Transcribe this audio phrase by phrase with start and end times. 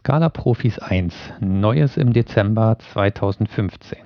[0.00, 3.98] Scala Profis 1, Neues im Dezember 2015.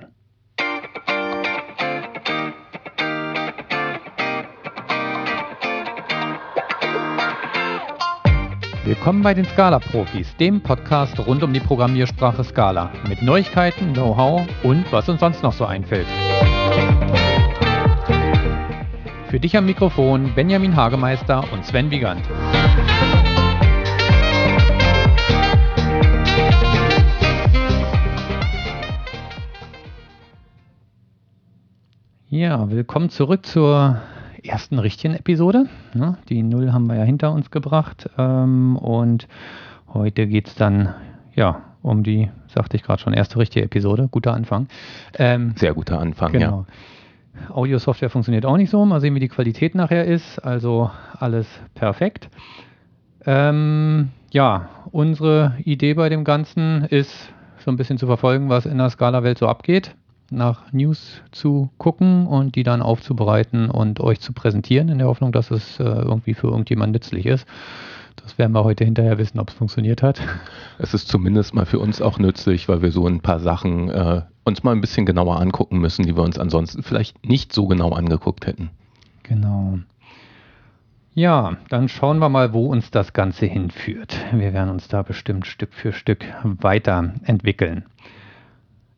[8.84, 14.42] Willkommen bei den Scala Profis, dem Podcast rund um die Programmiersprache Scala mit Neuigkeiten, Know-how
[14.64, 16.08] und was uns sonst noch so einfällt.
[19.28, 22.22] Für dich am Mikrofon Benjamin Hagemeister und Sven Wiegand.
[32.34, 34.00] Ja, willkommen zurück zur
[34.42, 35.66] ersten richtigen Episode.
[36.28, 38.10] Die Null haben wir ja hinter uns gebracht.
[38.18, 39.28] Ähm, und
[39.92, 40.94] heute geht es dann
[41.36, 44.08] ja um die, sagte ich gerade schon, erste richtige Episode.
[44.10, 44.66] Guter Anfang.
[45.16, 46.66] Ähm, Sehr guter Anfang, genau.
[47.38, 47.54] ja.
[47.54, 48.84] Audio-Software funktioniert auch nicht so.
[48.84, 50.40] Mal sehen, wie die Qualität nachher ist.
[50.40, 52.30] Also alles perfekt.
[53.26, 58.78] Ähm, ja, unsere Idee bei dem Ganzen ist so ein bisschen zu verfolgen, was in
[58.78, 59.94] der Skala-Welt so abgeht
[60.30, 65.32] nach News zu gucken und die dann aufzubereiten und euch zu präsentieren, in der Hoffnung,
[65.32, 67.46] dass es äh, irgendwie für irgendjemand nützlich ist.
[68.16, 70.20] Das werden wir heute hinterher wissen, ob es funktioniert hat.
[70.78, 74.22] Es ist zumindest mal für uns auch nützlich, weil wir so ein paar Sachen äh,
[74.44, 77.90] uns mal ein bisschen genauer angucken müssen, die wir uns ansonsten vielleicht nicht so genau
[77.90, 78.70] angeguckt hätten.
[79.22, 79.78] Genau.
[81.14, 84.16] Ja, dann schauen wir mal, wo uns das Ganze hinführt.
[84.32, 87.84] Wir werden uns da bestimmt Stück für Stück weiterentwickeln.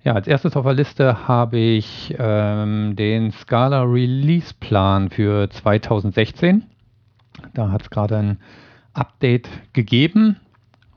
[0.07, 6.63] Ja, als erstes auf der Liste habe ich ähm, den Scala Release Plan für 2016.
[7.55, 8.39] Da hat es gerade ein
[8.93, 10.37] Update gegeben.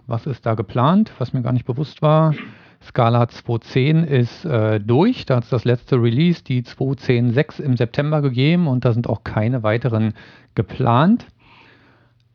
[0.06, 2.36] Was ist da geplant, was mir gar nicht bewusst war?
[2.84, 5.26] Scala 2.10 ist äh, durch.
[5.26, 9.24] Da hat es das letzte Release, die 2.10.6 im September gegeben und da sind auch
[9.24, 10.14] keine weiteren
[10.54, 11.26] geplant.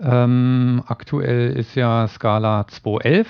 [0.01, 3.27] Ähm, aktuell ist ja Scala 2.11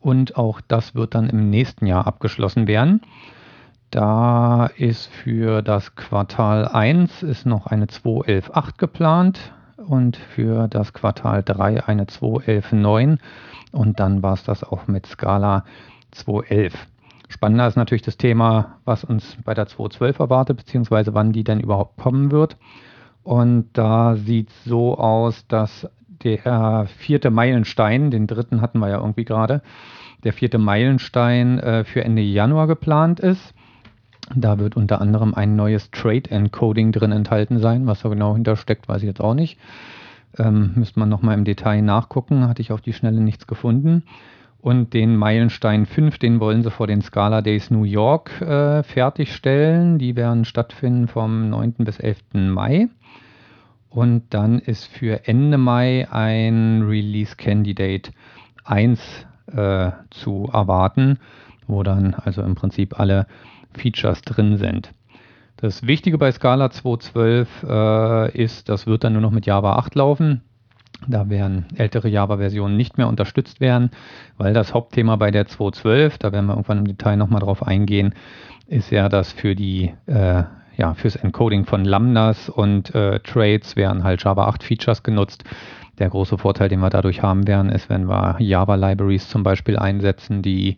[0.00, 3.02] und auch das wird dann im nächsten Jahr abgeschlossen werden.
[3.90, 11.42] Da ist für das Quartal 1 ist noch eine 2.11.8 geplant und für das Quartal
[11.42, 13.18] 3 eine 2.11.9
[13.72, 15.64] und dann war es das auch mit Scala
[16.14, 16.72] 2.11.
[17.28, 21.60] Spannender ist natürlich das Thema, was uns bei der 2.12 erwartet, beziehungsweise wann die denn
[21.60, 22.56] überhaupt kommen wird.
[23.22, 25.88] Und da sieht es so aus, dass
[26.22, 29.62] der vierte Meilenstein, den dritten hatten wir ja irgendwie gerade,
[30.22, 33.54] der vierte Meilenstein äh, für Ende Januar geplant ist.
[34.34, 37.86] Da wird unter anderem ein neues Trade Encoding drin enthalten sein.
[37.86, 39.58] Was da genau hintersteckt, weiß ich jetzt auch nicht.
[40.38, 42.48] Ähm, müsste man nochmal im Detail nachgucken.
[42.48, 44.04] Hatte ich auf die Schnelle nichts gefunden.
[44.60, 49.98] Und den Meilenstein 5, den wollen sie vor den Scala Days New York äh, fertigstellen.
[49.98, 51.74] Die werden stattfinden vom 9.
[51.80, 52.20] bis 11.
[52.32, 52.88] Mai.
[53.94, 58.10] Und dann ist für Ende Mai ein Release Candidate
[58.64, 59.00] 1
[59.52, 61.20] äh, zu erwarten,
[61.68, 63.28] wo dann also im Prinzip alle
[63.72, 64.90] Features drin sind.
[65.58, 69.94] Das Wichtige bei Scala 2.12 äh, ist, das wird dann nur noch mit Java 8
[69.94, 70.40] laufen.
[71.06, 73.90] Da werden ältere Java-Versionen nicht mehr unterstützt werden,
[74.38, 78.14] weil das Hauptthema bei der 2.12, da werden wir irgendwann im Detail nochmal drauf eingehen,
[78.66, 80.42] ist ja, dass für die äh,
[80.76, 85.44] ja, fürs Encoding von Lambdas und äh, Trades werden halt Java 8 Features genutzt.
[85.98, 89.78] Der große Vorteil, den wir dadurch haben werden, ist, wenn wir Java Libraries zum Beispiel
[89.78, 90.76] einsetzen, die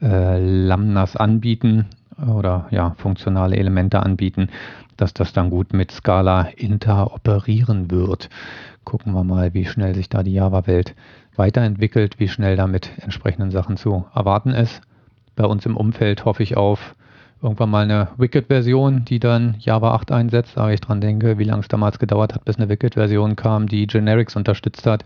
[0.00, 1.86] äh, Lambdas anbieten
[2.26, 4.48] oder ja, funktionale Elemente anbieten,
[4.96, 8.30] dass das dann gut mit Scala interoperieren wird.
[8.84, 10.94] Gucken wir mal, wie schnell sich da die Java-Welt
[11.36, 14.80] weiterentwickelt, wie schnell damit entsprechenden Sachen zu erwarten ist.
[15.36, 16.94] Bei uns im Umfeld hoffe ich auf
[17.44, 20.58] irgendwann mal eine Wicked-Version, die dann Java 8 einsetzt.
[20.58, 23.86] Aber ich dran denke, wie lange es damals gedauert hat, bis eine Wicked-Version kam, die
[23.86, 25.04] Generics unterstützt hat,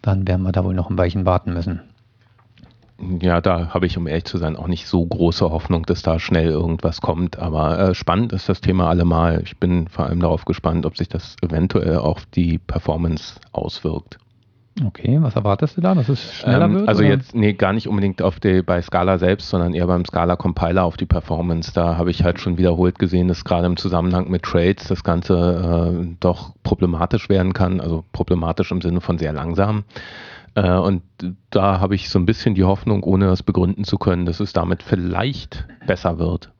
[0.00, 1.82] dann werden wir da wohl noch ein Weilchen warten müssen.
[3.20, 6.20] Ja, da habe ich, um ehrlich zu sein, auch nicht so große Hoffnung, dass da
[6.20, 7.38] schnell irgendwas kommt.
[7.38, 9.42] Aber äh, spannend ist das Thema allemal.
[9.44, 14.18] Ich bin vor allem darauf gespannt, ob sich das eventuell auf die Performance auswirkt.
[14.80, 16.88] Okay, was erwartest du da, dass es schneller ähm, wird?
[16.88, 17.10] Also oder?
[17.10, 20.84] jetzt, nee, gar nicht unbedingt auf die, bei Scala selbst, sondern eher beim Scala Compiler
[20.84, 21.72] auf die Performance.
[21.74, 26.00] Da habe ich halt schon wiederholt gesehen, dass gerade im Zusammenhang mit Trades das Ganze
[26.02, 27.80] äh, doch problematisch werden kann.
[27.80, 29.84] Also problematisch im Sinne von sehr langsam.
[30.54, 31.02] Äh, und
[31.50, 34.54] da habe ich so ein bisschen die Hoffnung, ohne es begründen zu können, dass es
[34.54, 36.50] damit vielleicht besser wird.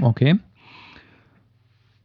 [0.00, 0.36] Okay.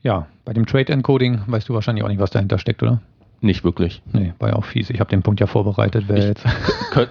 [0.01, 3.01] Ja, bei dem Trade Encoding weißt du wahrscheinlich auch nicht, was dahinter steckt, oder?
[3.41, 4.01] Nicht wirklich.
[4.11, 4.89] Nee, war ja auch fies.
[4.89, 6.05] Ich habe den Punkt ja vorbereitet.
[6.07, 6.45] Wer Ich jetzt.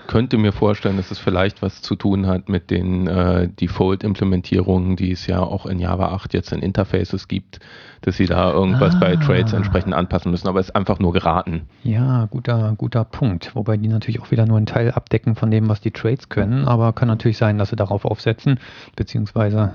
[0.09, 5.13] könnte mir vorstellen, dass es vielleicht was zu tun hat mit den äh, Default-Implementierungen, die
[5.13, 7.61] es ja auch in Java 8 jetzt in Interfaces gibt,
[8.03, 8.99] dass sie da irgendwas Ah.
[9.01, 11.63] bei Trades entsprechend anpassen müssen, aber es ist einfach nur geraten.
[11.83, 13.55] Ja, guter, guter Punkt.
[13.55, 16.67] Wobei die natürlich auch wieder nur einen Teil abdecken von dem, was die Trades können.
[16.67, 18.61] Aber kann natürlich sein, dass sie darauf aufsetzen.
[18.97, 19.73] Beziehungsweise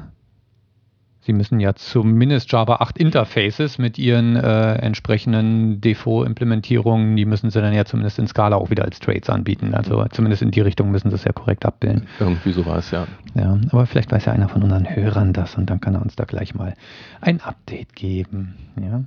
[1.25, 7.61] sie müssen ja zumindest Java 8 Interfaces mit ihren äh, entsprechenden Default-Implementierungen, die müssen sie
[7.61, 9.73] dann ja zumindest in Scala auch wieder als Trades anbieten.
[9.73, 12.07] Also zumindest in die Richtung müssen sie es ja korrekt abbilden.
[12.19, 13.07] Irgendwie sowas, ja.
[13.35, 16.15] Ja, aber vielleicht weiß ja einer von unseren Hörern das und dann kann er uns
[16.15, 16.73] da gleich mal
[17.21, 18.55] ein Update geben.
[18.81, 19.03] Ja.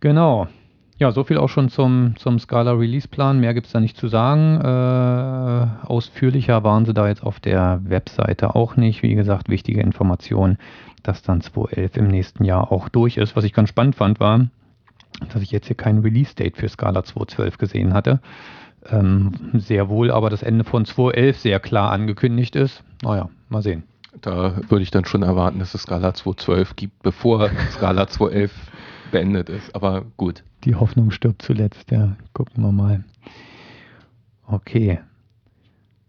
[0.00, 0.48] Genau.
[0.98, 3.38] Ja, so viel auch schon zum, zum Scala Release Plan.
[3.38, 4.60] Mehr gibt es da nicht zu sagen.
[4.62, 9.02] Äh, ausführlicher waren sie da jetzt auf der Webseite auch nicht.
[9.02, 10.56] Wie gesagt, wichtige Information,
[11.02, 13.36] dass dann 2.11 im nächsten Jahr auch durch ist.
[13.36, 14.46] Was ich ganz spannend fand, war,
[15.32, 18.20] dass ich jetzt hier kein Release-Date für Scala 2.12 gesehen hatte.
[18.88, 22.82] Ähm, sehr wohl aber das Ende von 2.11 sehr klar angekündigt ist.
[23.02, 23.82] Naja, mal sehen.
[24.22, 28.50] Da würde ich dann schon erwarten, dass es Scala 2.12 gibt, bevor Scala 2.11
[29.10, 29.74] beendet ist.
[29.74, 30.42] Aber gut.
[30.66, 32.16] Die Hoffnung stirbt zuletzt, ja.
[32.32, 33.04] Gucken wir mal.
[34.48, 34.98] Okay.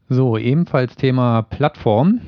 [0.10, 2.22] So, ebenfalls Thema Plattform.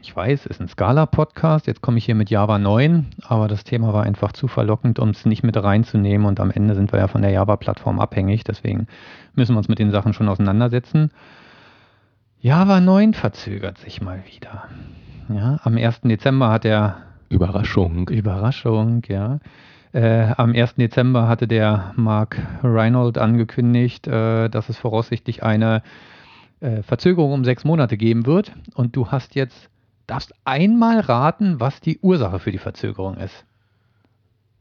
[0.00, 1.66] Ich weiß, ist ein Scala-Podcast.
[1.66, 5.10] Jetzt komme ich hier mit Java 9, aber das Thema war einfach zu verlockend, um
[5.10, 6.26] es nicht mit reinzunehmen.
[6.26, 8.44] Und am Ende sind wir ja von der Java-Plattform abhängig.
[8.44, 8.86] Deswegen
[9.34, 11.10] müssen wir uns mit den Sachen schon auseinandersetzen.
[12.38, 14.68] Java 9 verzögert sich mal wieder.
[15.28, 16.02] Ja, am 1.
[16.02, 18.08] Dezember hat er Überraschung.
[18.08, 19.40] Überraschung, ja.
[19.92, 20.76] Äh, am 1.
[20.76, 25.82] Dezember hatte der Mark Reinhold angekündigt, äh, dass es voraussichtlich eine
[26.60, 28.52] äh, Verzögerung um sechs Monate geben wird.
[28.74, 29.68] Und du hast jetzt,
[30.06, 33.44] darfst einmal raten, was die Ursache für die Verzögerung ist.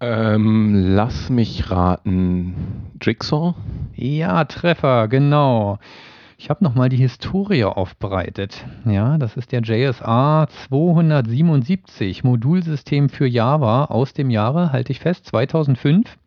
[0.01, 2.91] Ähm, lass mich raten.
[2.99, 3.53] Jigsaw?
[3.95, 5.77] Ja, Treffer, genau.
[6.43, 8.65] Ich habe nochmal die Historie aufbereitet.
[8.85, 15.27] Ja, das ist der JSA 277, Modulsystem für Java aus dem Jahre, halte ich fest,
[15.27, 16.17] 2005.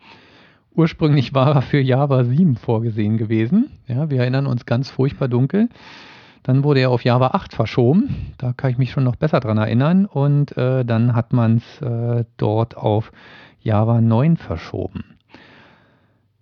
[0.72, 3.72] Ursprünglich war er für Java 7 vorgesehen gewesen.
[3.88, 5.68] Ja, wir erinnern uns ganz furchtbar dunkel.
[6.44, 8.34] Dann wurde er auf Java 8 verschoben.
[8.38, 10.06] Da kann ich mich schon noch besser dran erinnern.
[10.06, 13.10] Und äh, dann hat man es äh, dort auf
[13.58, 15.13] Java 9 verschoben.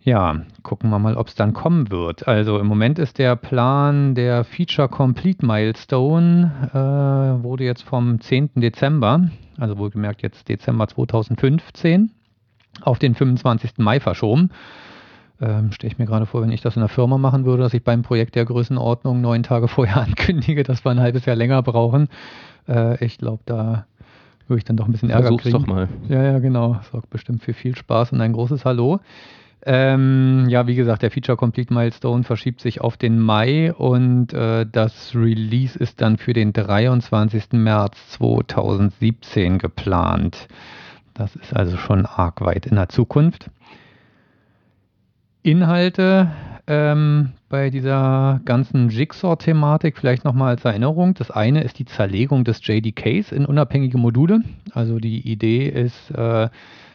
[0.04, 2.26] Ja, gucken wir mal, ob es dann kommen wird.
[2.26, 8.50] Also im Moment ist der Plan der Feature Complete Milestone, äh, wurde jetzt vom 10.
[8.56, 9.28] Dezember,
[9.58, 12.10] also wohlgemerkt jetzt Dezember 2015,
[12.80, 13.74] auf den 25.
[13.78, 14.50] Mai verschoben.
[15.40, 17.74] Ähm, Stelle ich mir gerade vor, wenn ich das in der Firma machen würde, dass
[17.74, 21.62] ich beim Projekt der Größenordnung neun Tage vorher ankündige, dass wir ein halbes Jahr länger
[21.62, 22.08] brauchen.
[22.68, 23.86] Äh, ich glaube, da
[24.48, 25.58] würde ich dann doch ein bisschen Ärger Versuch's kriegen.
[25.58, 25.88] doch mal.
[26.08, 26.80] Ja, ja, genau.
[26.90, 28.98] Sorgt bestimmt für viel Spaß und ein großes Hallo.
[29.64, 34.66] Ähm, ja, wie gesagt, der Feature Complete Milestone verschiebt sich auf den Mai und äh,
[34.70, 37.52] das Release ist dann für den 23.
[37.52, 40.48] März 2017 geplant.
[41.14, 43.50] Das ist also schon arg weit in der Zukunft.
[45.44, 46.30] Inhalte
[46.66, 51.14] ähm, bei dieser ganzen Jigsaw-Thematik vielleicht nochmal als Erinnerung.
[51.14, 54.40] Das eine ist die Zerlegung des JDKs in unabhängige Module.
[54.72, 56.48] Also die Idee ist, äh,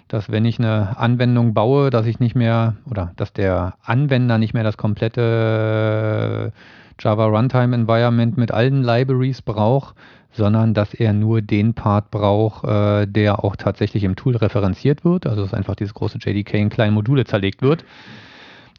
[0.08, 4.54] dass wenn ich eine Anwendung baue, dass ich nicht mehr oder dass der Anwender nicht
[4.54, 9.96] mehr das komplette äh, Java Runtime Environment mit allen Libraries braucht,
[10.32, 15.28] sondern dass er nur den Part braucht, äh, der auch tatsächlich im Tool referenziert wird.
[15.28, 17.84] Also dass einfach dieses große JDK in kleine Module zerlegt wird.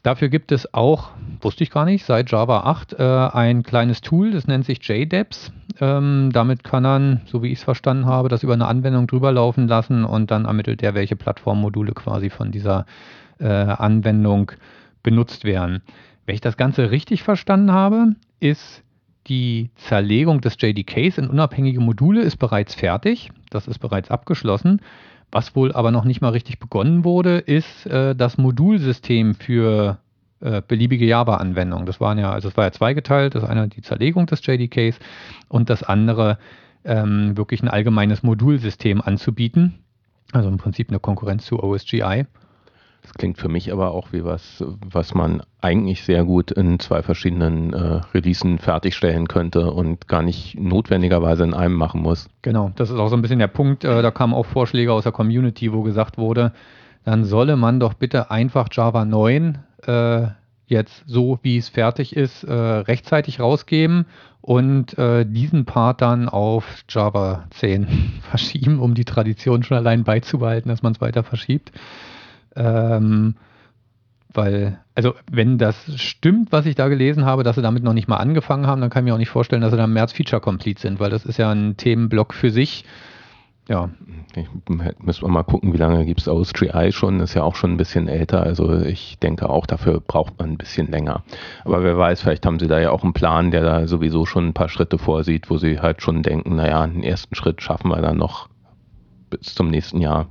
[0.03, 1.09] Dafür gibt es auch,
[1.41, 5.51] wusste ich gar nicht, seit Java 8 äh, ein kleines Tool, das nennt sich JDEPS.
[5.81, 9.31] Ähm, damit kann man, so wie ich es verstanden habe, das über eine Anwendung drüber
[9.31, 12.85] laufen lassen und dann ermittelt er, welche Plattformmodule quasi von dieser
[13.39, 14.51] äh, Anwendung
[15.03, 15.81] benutzt werden.
[16.25, 18.83] Wenn ich das Ganze richtig verstanden habe, ist
[19.27, 23.31] die Zerlegung des JDKs in unabhängige Module ist bereits fertig.
[23.49, 24.81] Das ist bereits abgeschlossen.
[25.31, 29.99] Was wohl aber noch nicht mal richtig begonnen wurde, ist äh, das Modulsystem für
[30.41, 31.85] äh, beliebige Java-Anwendungen.
[31.85, 33.35] Das waren ja, also es war ja zweigeteilt.
[33.35, 34.99] Das eine die Zerlegung des JDKs
[35.47, 36.37] und das andere
[36.85, 39.79] ähm, wirklich ein allgemeines Modulsystem anzubieten.
[40.31, 42.25] Also im Prinzip eine Konkurrenz zu OSGI.
[43.01, 47.01] Das klingt für mich aber auch wie was, was man eigentlich sehr gut in zwei
[47.01, 52.29] verschiedenen äh, Releasen fertigstellen könnte und gar nicht notwendigerweise in einem machen muss.
[52.41, 53.83] Genau, das ist auch so ein bisschen der Punkt.
[53.83, 56.53] Äh, da kamen auch Vorschläge aus der Community, wo gesagt wurde,
[57.05, 59.57] dann solle man doch bitte einfach Java 9
[59.89, 60.27] äh,
[60.67, 64.05] jetzt so, wie es fertig ist, äh, rechtzeitig rausgeben
[64.41, 67.87] und äh, diesen Part dann auf Java 10
[68.29, 71.71] verschieben, um die Tradition schon allein beizubehalten, dass man es weiter verschiebt.
[72.55, 73.35] Ähm,
[74.31, 78.07] weil, also wenn das stimmt, was ich da gelesen habe, dass sie damit noch nicht
[78.07, 80.13] mal angefangen haben, dann kann ich mir auch nicht vorstellen, dass sie dann im März
[80.13, 82.85] Feature Complete sind, weil das ist ja ein Themenblock für sich.
[83.69, 83.89] Ja.
[84.35, 87.55] Ich, müssen wir mal gucken, wie lange gibt es aus GI schon, ist ja auch
[87.55, 91.23] schon ein bisschen älter, also ich denke auch, dafür braucht man ein bisschen länger.
[91.65, 94.47] Aber wer weiß, vielleicht haben sie da ja auch einen Plan, der da sowieso schon
[94.47, 98.01] ein paar Schritte vorsieht, wo sie halt schon denken, naja, den ersten Schritt schaffen wir
[98.01, 98.49] dann noch
[99.29, 100.27] bis zum nächsten Jahr.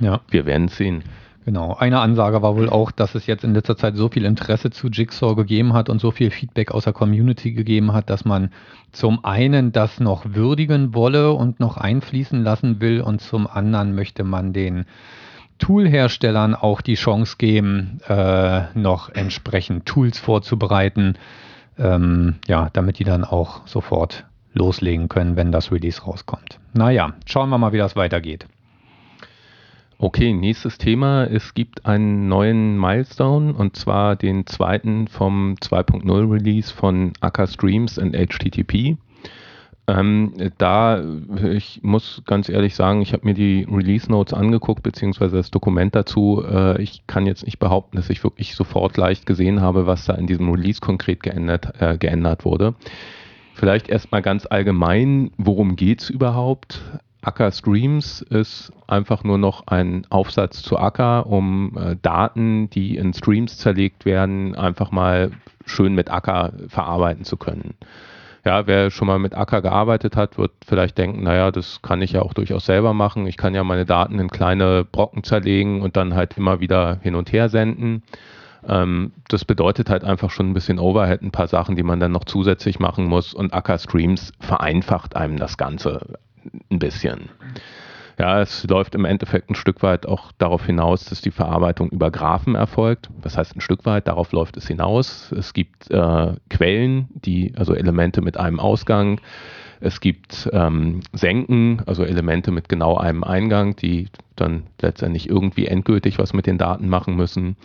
[0.00, 0.20] Ja.
[0.28, 1.02] Wir werden es sehen.
[1.46, 1.76] Genau.
[1.76, 4.88] Eine Ansage war wohl auch, dass es jetzt in letzter Zeit so viel Interesse zu
[4.88, 8.50] Jigsaw gegeben hat und so viel Feedback aus der Community gegeben hat, dass man
[8.90, 14.24] zum einen das noch würdigen wolle und noch einfließen lassen will und zum anderen möchte
[14.24, 14.86] man den
[15.60, 21.14] Toolherstellern auch die Chance geben, äh, noch entsprechend Tools vorzubereiten,
[21.78, 26.58] ähm, ja, damit die dann auch sofort loslegen können, wenn das Release rauskommt.
[26.72, 28.48] Naja, schauen wir mal, wie das weitergeht.
[29.98, 31.24] Okay, nächstes Thema.
[31.24, 37.96] Es gibt einen neuen Milestone und zwar den zweiten vom 2.0 Release von Akka Streams
[37.96, 38.98] und HTTP.
[39.88, 41.02] Ähm, da,
[41.50, 45.94] ich muss ganz ehrlich sagen, ich habe mir die Release Notes angeguckt, beziehungsweise das Dokument
[45.94, 46.44] dazu.
[46.46, 50.12] Äh, ich kann jetzt nicht behaupten, dass ich wirklich sofort leicht gesehen habe, was da
[50.14, 52.74] in diesem Release konkret geändert, äh, geändert wurde.
[53.54, 56.82] Vielleicht erstmal ganz allgemein, worum geht es überhaupt?
[57.26, 63.12] Acker Streams ist einfach nur noch ein Aufsatz zu Acker, um äh, Daten, die in
[63.12, 65.32] Streams zerlegt werden, einfach mal
[65.64, 67.74] schön mit Acker verarbeiten zu können.
[68.44, 72.12] Ja, wer schon mal mit Acker gearbeitet hat, wird vielleicht denken, naja, das kann ich
[72.12, 73.26] ja auch durchaus selber machen.
[73.26, 77.16] Ich kann ja meine Daten in kleine Brocken zerlegen und dann halt immer wieder hin
[77.16, 78.04] und her senden.
[78.68, 82.12] Ähm, das bedeutet halt einfach schon ein bisschen Overhead, ein paar Sachen, die man dann
[82.12, 83.34] noch zusätzlich machen muss.
[83.34, 86.18] Und Acker Streams vereinfacht einem das Ganze
[86.70, 87.30] ein bisschen.
[88.18, 92.10] Ja, es läuft im Endeffekt ein Stück weit auch darauf hinaus, dass die Verarbeitung über
[92.10, 93.10] Graphen erfolgt.
[93.20, 95.32] Das heißt ein Stück weit, darauf läuft es hinaus.
[95.32, 99.20] Es gibt äh, Quellen, die, also Elemente mit einem Ausgang.
[99.80, 106.18] Es gibt ähm, Senken, also Elemente mit genau einem Eingang, die dann letztendlich irgendwie endgültig
[106.18, 107.56] was mit den Daten machen müssen.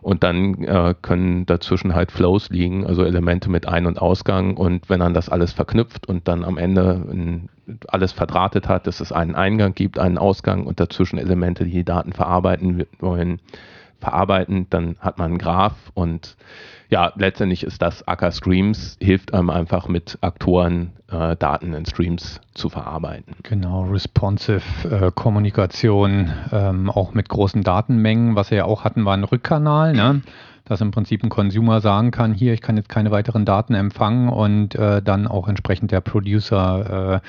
[0.00, 4.56] Und dann äh, können dazwischen halt Flows liegen, also Elemente mit Ein- und Ausgang.
[4.56, 7.48] Und wenn man das alles verknüpft und dann am Ende ein,
[7.88, 11.84] alles verdrahtet hat, dass es einen Eingang gibt, einen Ausgang und dazwischen Elemente, die die
[11.84, 13.40] Daten verarbeiten wollen,
[14.00, 16.36] verarbeiten, dann hat man einen Graph und
[16.90, 22.40] ja, letztendlich ist das Acker Streams, hilft einem einfach mit Aktoren äh, Daten in Streams
[22.54, 23.34] zu verarbeiten.
[23.44, 28.34] Genau, responsive äh, Kommunikation, ähm, auch mit großen Datenmengen.
[28.34, 30.22] Was wir ja auch hatten, war ein Rückkanal, ne?
[30.64, 34.28] dass im Prinzip ein Consumer sagen kann, hier, ich kann jetzt keine weiteren Daten empfangen
[34.28, 37.20] und äh, dann auch entsprechend der Producer äh,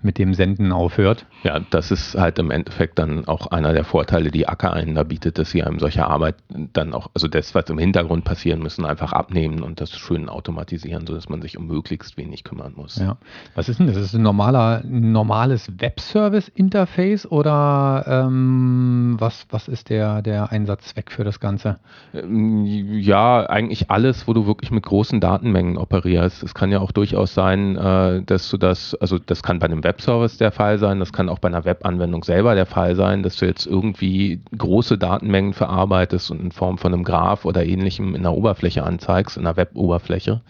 [0.00, 1.26] mit dem Senden aufhört.
[1.42, 5.02] Ja, das ist halt im Endeffekt dann auch einer der Vorteile, die Acker einen da
[5.02, 6.36] bietet, dass sie einem solche Arbeit
[6.72, 11.04] dann auch, also das, was im Hintergrund passieren müssen, einfach abnehmen und das schön automatisieren,
[11.04, 12.96] sodass man sich um möglichst wenig kümmern muss.
[12.96, 13.16] Ja.
[13.56, 13.96] Was ist denn das?
[13.96, 21.40] Ist ein normaler, normales Webservice-Interface oder ähm, was, was ist der, der Einsatzzweck für das
[21.40, 21.80] Ganze?
[22.14, 26.44] Ähm, ja, eigentlich alles, wo du wirklich mit großen Datenmengen operierst.
[26.44, 29.82] Es kann ja auch durchaus sein, äh, dass du das, also das kann bei einem
[29.88, 33.36] Webservice der Fall sein, das kann auch bei einer Webanwendung selber der Fall sein, dass
[33.36, 38.22] du jetzt irgendwie große Datenmengen verarbeitest und in Form von einem Graph oder ähnlichem in
[38.22, 40.42] der Oberfläche anzeigst, in der Web-Oberfläche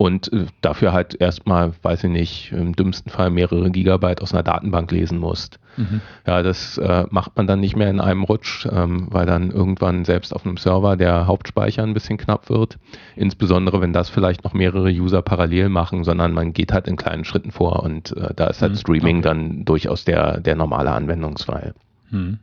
[0.00, 4.42] und äh, dafür halt erstmal, weiß ich nicht, im dümmsten Fall mehrere Gigabyte aus einer
[4.42, 5.58] Datenbank lesen musst.
[5.80, 6.00] Mhm.
[6.26, 10.04] Ja, das äh, macht man dann nicht mehr in einem Rutsch, ähm, weil dann irgendwann
[10.04, 12.78] selbst auf einem Server der Hauptspeicher ein bisschen knapp wird.
[13.16, 17.24] Insbesondere, wenn das vielleicht noch mehrere User parallel machen, sondern man geht halt in kleinen
[17.24, 18.76] Schritten vor und äh, da ist halt mhm.
[18.76, 19.28] Streaming okay.
[19.28, 21.74] dann durchaus der, der normale Anwendungsfall.
[22.10, 22.38] Mhm.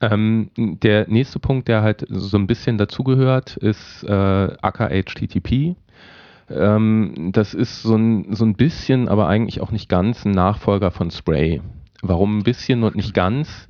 [0.00, 5.74] Ähm, der nächste Punkt, der halt so ein bisschen dazugehört, ist äh, Acker HTTP.
[6.50, 10.90] Ähm, das ist so ein, so ein bisschen, aber eigentlich auch nicht ganz ein Nachfolger
[10.90, 11.60] von Spray.
[12.02, 13.68] Warum ein bisschen und nicht ganz?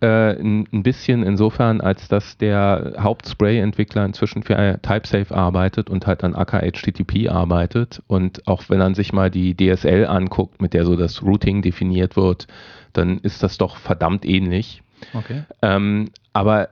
[0.00, 6.34] Äh, ein, bisschen insofern, als dass der Haupt-Spray-Entwickler inzwischen für TypeSafe arbeitet und halt an
[6.34, 8.02] Acker HTTP arbeitet.
[8.06, 12.16] Und auch wenn man sich mal die DSL anguckt, mit der so das Routing definiert
[12.16, 12.48] wird,
[12.92, 14.82] dann ist das doch verdammt ähnlich.
[15.14, 15.44] Okay.
[15.62, 16.68] Ähm, aber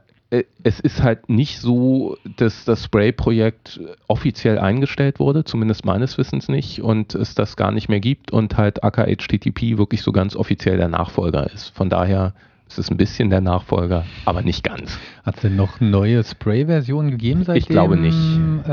[0.62, 6.81] es ist halt nicht so, dass das Spray-Projekt offiziell eingestellt wurde, zumindest meines Wissens nicht,
[6.81, 10.79] und es das gar nicht mehr gibt und halt Acker HTTP wirklich so ganz offiziell
[10.79, 11.69] der Nachfolger ist.
[11.77, 12.33] Von daher
[12.73, 14.99] Es ist ein bisschen der Nachfolger, aber nicht ganz.
[15.26, 17.61] Hat es denn noch neue Spray-Versionen gegeben seitdem?
[17.61, 18.17] Ich glaube nicht.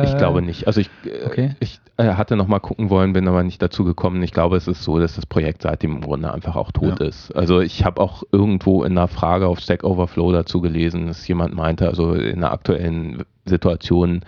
[0.03, 0.67] ich glaube nicht.
[0.67, 1.55] Also ich, äh, okay.
[1.59, 4.23] ich äh, hatte noch mal gucken wollen, bin aber nicht dazu gekommen.
[4.23, 7.07] Ich glaube, es ist so, dass das Projekt seitdem im Grunde einfach auch tot ja.
[7.07, 7.35] ist.
[7.35, 11.53] Also ich habe auch irgendwo in einer Frage auf Stack Overflow dazu gelesen, dass jemand
[11.53, 14.21] meinte, also in der aktuellen Situation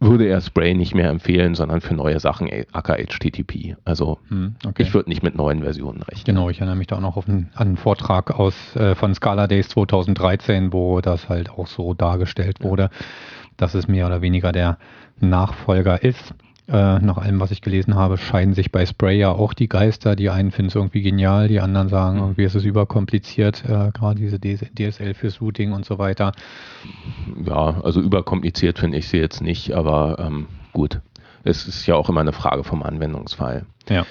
[0.00, 3.76] würde er Spray nicht mehr empfehlen, sondern für neue Sachen aka HTTP.
[3.84, 4.82] Also hm, okay.
[4.82, 6.24] ich würde nicht mit neuen Versionen rechnen.
[6.24, 9.46] Genau, ich erinnere mich da auch noch einen, an einen Vortrag aus äh, von Scala
[9.46, 12.88] Days 2013, wo das halt auch so dargestellt wurde,
[13.58, 14.78] dass es mehr oder weniger der
[15.20, 16.34] Nachfolger ist.
[16.70, 20.14] Äh, nach allem, was ich gelesen habe, scheiden sich bei Spray ja auch die Geister.
[20.14, 22.22] Die einen finden es irgendwie genial, die anderen sagen, mhm.
[22.22, 26.30] irgendwie ist es überkompliziert, äh, gerade diese DSL fürs Routing und so weiter.
[27.44, 31.00] Ja, also überkompliziert finde ich sie jetzt nicht, aber ähm, gut.
[31.42, 33.64] Es ist ja auch immer eine Frage vom Anwendungsfall.
[33.88, 34.04] Ja.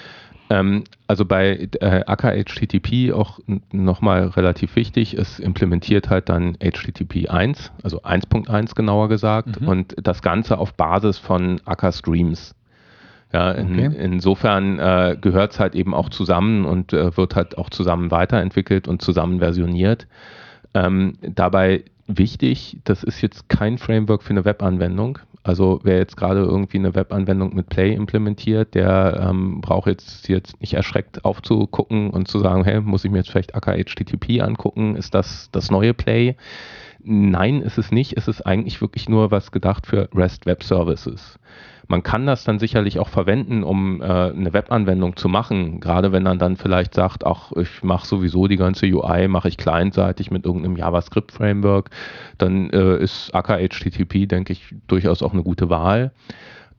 [0.50, 3.38] Ähm, also bei äh, Akka HTTP auch
[3.70, 9.68] nochmal relativ wichtig, es implementiert halt dann HTTP 1, also 1.1 genauer gesagt, mhm.
[9.68, 12.56] und das Ganze auf Basis von Akka Streams.
[13.32, 13.96] Ja, in, okay.
[13.96, 18.88] insofern äh, gehört es halt eben auch zusammen und äh, wird halt auch zusammen weiterentwickelt
[18.88, 20.08] und zusammen versioniert.
[20.74, 25.18] Ähm, dabei wichtig, das ist jetzt kein Framework für eine Webanwendung.
[25.42, 30.60] Also wer jetzt gerade irgendwie eine Webanwendung mit Play implementiert, der ähm, braucht jetzt, jetzt
[30.60, 34.96] nicht erschreckt aufzugucken und zu sagen, hey, muss ich mir jetzt vielleicht Akka HTTP angucken?
[34.96, 36.36] Ist das das neue Play?
[37.02, 38.18] Nein, ist es nicht.
[38.18, 41.38] Es ist eigentlich wirklich nur was gedacht für REST Web Services.
[41.90, 46.22] Man kann das dann sicherlich auch verwenden, um äh, eine Webanwendung zu machen, gerade wenn
[46.22, 50.46] man dann vielleicht sagt, ach, ich mache sowieso die ganze UI, mache ich clientseitig mit
[50.46, 51.90] irgendeinem JavaScript-Framework,
[52.38, 56.12] dann äh, ist Akka HTTP, denke ich, durchaus auch eine gute Wahl.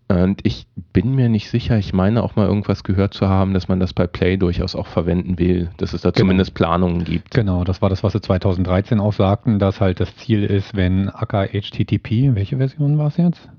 [0.08, 3.68] Und ich bin mir nicht sicher, ich meine auch mal irgendwas gehört zu haben, dass
[3.68, 6.22] man das bei Play durchaus auch verwenden will, dass es da genau.
[6.22, 7.32] zumindest Planungen gibt.
[7.32, 11.10] Genau, das war das, was sie 2013 auch sagten, dass halt das Ziel ist, wenn
[11.10, 13.50] Akka HTTP, welche Version war es jetzt?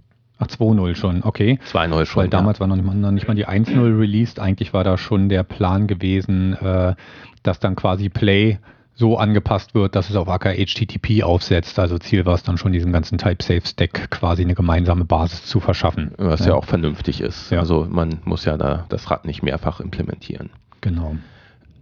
[0.42, 1.58] Ach, 2.0 schon, okay.
[1.70, 2.22] 2.0 schon.
[2.22, 4.40] Weil damals war noch nicht, noch nicht mal die 1.0 released.
[4.40, 6.94] Eigentlich war da schon der Plan gewesen, äh,
[7.42, 8.58] dass dann quasi Play
[8.94, 11.78] so angepasst wird, dass es auf Acker HTTP aufsetzt.
[11.78, 16.12] Also Ziel war es dann schon, diesem ganzen Type-Safe-Stack quasi eine gemeinsame Basis zu verschaffen.
[16.18, 17.50] Was ja, ja auch vernünftig ist.
[17.50, 17.60] Ja.
[17.60, 20.50] Also man muss ja da das Rad nicht mehrfach implementieren.
[20.80, 21.16] Genau.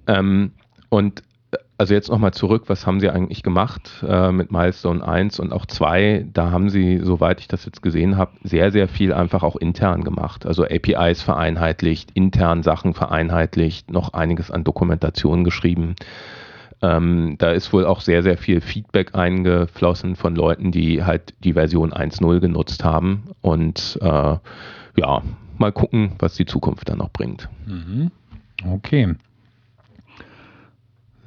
[0.07, 0.53] Ähm,
[0.89, 1.23] und
[1.81, 5.65] also jetzt nochmal zurück, was haben Sie eigentlich gemacht äh, mit Milestone 1 und auch
[5.65, 6.27] 2?
[6.31, 10.05] Da haben Sie, soweit ich das jetzt gesehen habe, sehr, sehr viel einfach auch intern
[10.05, 10.45] gemacht.
[10.45, 15.95] Also APIs vereinheitlicht, intern Sachen vereinheitlicht, noch einiges an Dokumentation geschrieben.
[16.83, 21.55] Ähm, da ist wohl auch sehr, sehr viel Feedback eingeflossen von Leuten, die halt die
[21.55, 23.23] Version 1.0 genutzt haben.
[23.41, 24.37] Und äh,
[24.97, 25.23] ja,
[25.57, 27.49] mal gucken, was die Zukunft dann noch bringt.
[27.67, 28.11] Mhm.
[28.71, 29.15] Okay.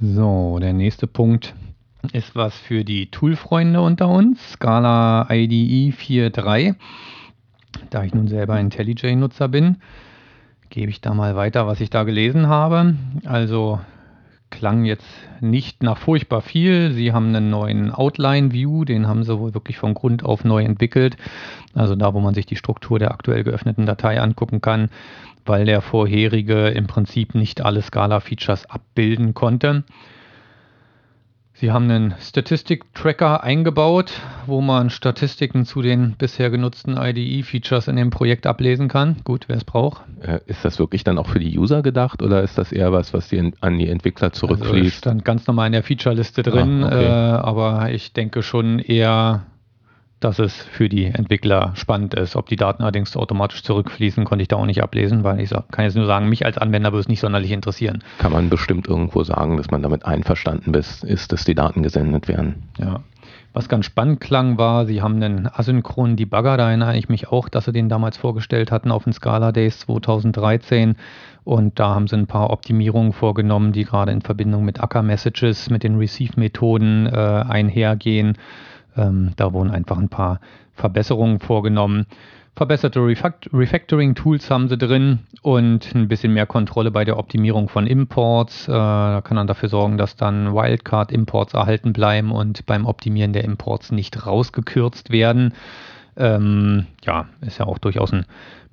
[0.05, 1.53] So, der nächste Punkt
[2.11, 4.51] ist was für die Tool-Freunde unter uns.
[4.51, 6.75] Scala IDE 4.3.
[7.89, 9.77] Da ich nun selber IntelliJ-Nutzer bin,
[10.69, 12.97] gebe ich da mal weiter, was ich da gelesen habe.
[13.23, 13.79] Also
[14.49, 15.07] klang jetzt
[15.39, 16.91] nicht nach furchtbar viel.
[16.91, 21.15] Sie haben einen neuen Outline-View, den haben sie wohl wirklich von Grund auf neu entwickelt.
[21.75, 24.89] Also da, wo man sich die Struktur der aktuell geöffneten Datei angucken kann
[25.45, 29.83] weil der vorherige im Prinzip nicht alle Scala-Features abbilden konnte.
[31.55, 34.11] Sie haben einen Statistik-Tracker eingebaut,
[34.47, 39.17] wo man Statistiken zu den bisher genutzten IDE-Features in dem Projekt ablesen kann.
[39.23, 40.01] Gut, wer es braucht.
[40.21, 43.13] Äh, ist das wirklich dann auch für die User gedacht oder ist das eher was,
[43.13, 44.73] was die an die Entwickler zurückfließt?
[44.75, 47.05] Also stand ganz normal in der Feature-Liste drin, ah, okay.
[47.05, 49.45] äh, aber ich denke schon eher
[50.23, 52.35] dass es für die Entwickler spannend ist.
[52.35, 55.85] Ob die Daten allerdings automatisch zurückfließen, konnte ich da auch nicht ablesen, weil ich kann
[55.85, 58.03] jetzt nur sagen, mich als Anwender würde es nicht sonderlich interessieren.
[58.19, 62.63] Kann man bestimmt irgendwo sagen, dass man damit einverstanden ist, dass die Daten gesendet werden.
[62.77, 63.01] Ja.
[63.53, 67.49] Was ganz spannend klang, war, sie haben einen asynchronen Debugger, da erinnere ich mich auch,
[67.49, 70.95] dass sie den damals vorgestellt hatten auf den Scala Days 2013.
[71.43, 75.69] Und da haben sie ein paar Optimierungen vorgenommen, die gerade in Verbindung mit Acker Messages,
[75.69, 78.37] mit den Receive-Methoden äh, einhergehen.
[78.97, 80.39] Ähm, da wurden einfach ein paar
[80.73, 82.05] Verbesserungen vorgenommen.
[82.55, 88.67] Verbesserte Refactoring-Tools haben sie drin und ein bisschen mehr Kontrolle bei der Optimierung von Imports.
[88.67, 93.43] Äh, da kann man dafür sorgen, dass dann Wildcard-Imports erhalten bleiben und beim Optimieren der
[93.43, 95.53] Imports nicht rausgekürzt werden.
[96.15, 98.25] Ähm, ja, ist ja auch durchaus ein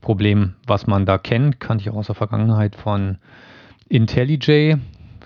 [0.03, 1.59] Problem, was man da kennt.
[1.59, 3.17] Kannte ich auch aus der Vergangenheit von
[3.89, 4.77] IntelliJ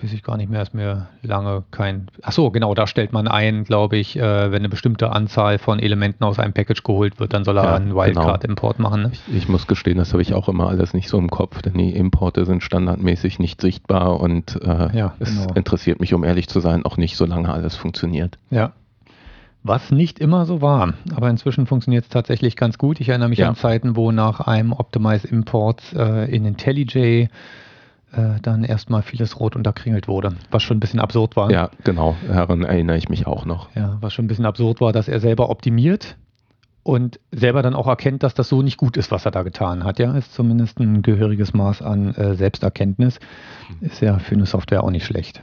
[0.04, 2.08] weiß ich gar nicht mehr, ist mir lange kein.
[2.20, 6.24] Achso, genau, da stellt man ein, glaube ich, äh, wenn eine bestimmte Anzahl von Elementen
[6.24, 8.90] aus einem Package geholt wird, dann soll er ja, einen Wildcard-Import genau.
[8.90, 9.02] machen.
[9.02, 9.10] Ne?
[9.12, 11.74] Ich, ich, muss gestehen, das habe ich auch immer alles nicht so im Kopf, denn
[11.74, 15.54] die Importe sind standardmäßig nicht sichtbar und äh, ja, es genau.
[15.54, 18.38] interessiert mich, um ehrlich zu sein, auch nicht, solange alles funktioniert.
[18.50, 18.72] Ja.
[19.62, 23.00] Was nicht immer so war, aber inzwischen funktioniert es tatsächlich ganz gut.
[23.00, 23.48] Ich erinnere mich ja.
[23.48, 27.28] an Zeiten, wo nach einem Optimize Import äh, in IntelliJ
[28.16, 31.50] äh, dann erstmal vieles rot unterkringelt wurde, was schon ein bisschen absurd war.
[31.50, 33.68] Ja, genau, daran erinnere ich mich auch noch.
[33.74, 36.16] Ja, was schon ein bisschen absurd war, dass er selber optimiert
[36.82, 39.84] und selber dann auch erkennt, dass das so nicht gut ist, was er da getan
[39.84, 39.98] hat.
[39.98, 43.18] Ja, ist zumindest ein gehöriges Maß an äh, Selbsterkenntnis.
[43.80, 45.42] Ist ja für eine Software auch nicht schlecht.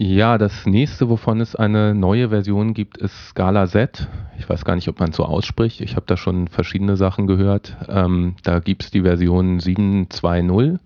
[0.00, 4.06] Ja, das nächste, wovon es eine neue Version gibt, ist Scala Z.
[4.38, 5.80] Ich weiß gar nicht, ob man so ausspricht.
[5.80, 7.76] Ich habe da schon verschiedene Sachen gehört.
[7.88, 10.78] Ähm, da gibt es die Version 7.2.0.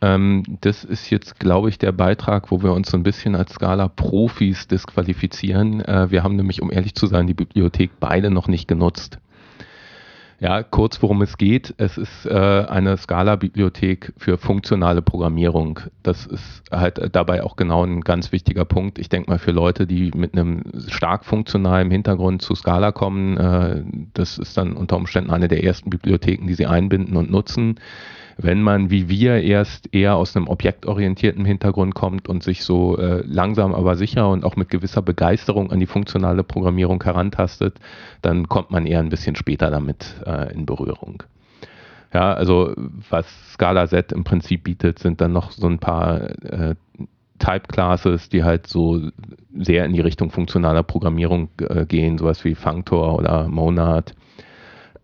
[0.00, 3.54] Ähm, das ist jetzt, glaube ich, der Beitrag, wo wir uns so ein bisschen als
[3.54, 5.80] Scala-Profis disqualifizieren.
[5.80, 9.18] Äh, wir haben nämlich, um ehrlich zu sein, die Bibliothek beide noch nicht genutzt.
[10.40, 11.74] Ja, kurz worum es geht.
[11.76, 15.80] Es ist äh, eine Scala-Bibliothek für funktionale Programmierung.
[16.02, 18.98] Das ist halt dabei auch genau ein ganz wichtiger Punkt.
[18.98, 23.84] Ich denke mal für Leute, die mit einem stark funktionalen Hintergrund zu Scala kommen, äh,
[24.14, 27.78] das ist dann unter Umständen eine der ersten Bibliotheken, die sie einbinden und nutzen
[28.42, 33.22] wenn man wie wir erst eher aus einem objektorientierten Hintergrund kommt und sich so äh,
[33.26, 37.78] langsam aber sicher und auch mit gewisser Begeisterung an die funktionale Programmierung herantastet,
[38.22, 41.22] dann kommt man eher ein bisschen später damit äh, in Berührung.
[42.12, 42.74] Ja, also
[43.08, 46.74] was Scala Z im Prinzip bietet, sind dann noch so ein paar äh,
[47.38, 49.00] Type Classes, die halt so
[49.56, 54.14] sehr in die Richtung funktionaler Programmierung äh, gehen, sowas wie Functor oder Monad.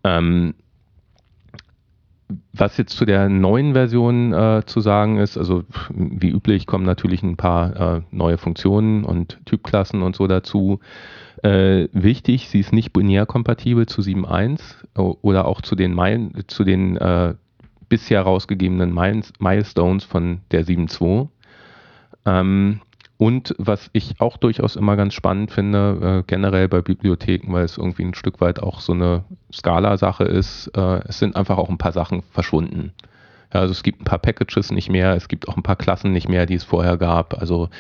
[0.05, 0.55] Ähm,
[2.53, 7.23] was jetzt zu der neuen Version äh, zu sagen ist, also wie üblich kommen natürlich
[7.23, 10.81] ein paar äh, neue Funktionen und Typklassen und so dazu.
[11.43, 14.61] Äh, wichtig, sie ist nicht binär kompatibel zu 7.1
[15.23, 17.35] oder auch zu den, Mil zu den äh,
[17.89, 18.93] bisher rausgegebenen
[19.39, 21.29] Milestones von der 7.2.
[22.25, 22.81] Ähm,
[23.19, 27.79] und was ich auch durchaus immer ganz spannend finde, äh, generell bei Bibliotheken, weil es
[27.79, 31.79] irgendwie ein Stück weit auch so eine Skala-Sache ist, äh, es sind einfach auch ein
[31.79, 32.93] paar Sachen verschwunden.
[33.55, 36.13] Ja, also es gibt ein paar Packages nicht mehr, es gibt auch ein paar Klassen
[36.13, 37.39] nicht mehr, die es vorher gab.
[37.41, 37.71] Also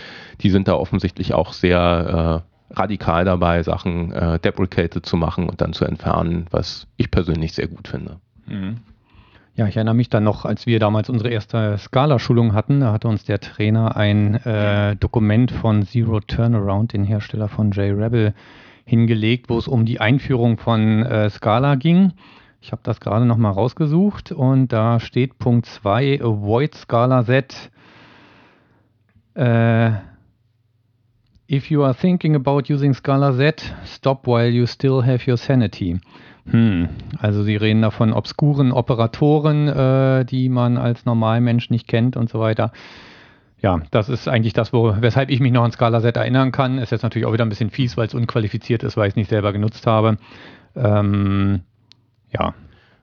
[0.40, 5.60] die sind da offensichtlich auch sehr äh, radikal dabei, Sachen äh, deprecated zu machen und
[5.60, 8.16] dann zu entfernen, was ich persönlich sehr gut finde.
[8.46, 8.78] Mhm.
[9.56, 13.08] Ja, ich erinnere mich dann noch, als wir damals unsere erste Scala-Schulung hatten, da hatte
[13.08, 18.34] uns der Trainer ein äh, Dokument von Zero Turnaround, den Hersteller von JRebel,
[18.84, 22.12] hingelegt, wo es um die Einführung von äh, Scala ging.
[22.60, 27.70] Ich habe das gerade nochmal rausgesucht und da steht Punkt 2, Avoid Scala Z.
[29.36, 29.92] Äh,
[31.50, 35.98] if you are thinking about using Scala Z, stop while you still have your sanity.
[36.50, 42.16] Hm, also Sie reden da von obskuren Operatoren, äh, die man als Normalmensch nicht kennt
[42.16, 42.72] und so weiter.
[43.62, 46.78] Ja, das ist eigentlich das, wo, weshalb ich mich noch an Scala Set erinnern kann.
[46.78, 49.16] Ist jetzt natürlich auch wieder ein bisschen fies, weil es unqualifiziert ist, weil ich es
[49.16, 50.18] nicht selber genutzt habe.
[50.76, 51.60] Ähm,
[52.32, 52.54] ja.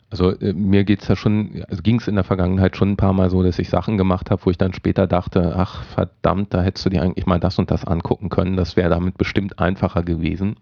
[0.10, 3.14] Also äh, mir geht's da schon, also ging es in der Vergangenheit schon ein paar
[3.14, 6.62] Mal so, dass ich Sachen gemacht habe, wo ich dann später dachte, ach verdammt, da
[6.62, 8.56] hättest du dir eigentlich mal das und das angucken können.
[8.56, 10.56] Das wäre damit bestimmt einfacher gewesen.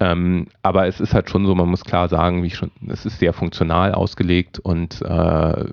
[0.00, 3.18] Ähm, aber es ist halt schon so, man muss klar sagen, wie schon, es ist
[3.18, 5.64] sehr funktional ausgelegt und äh,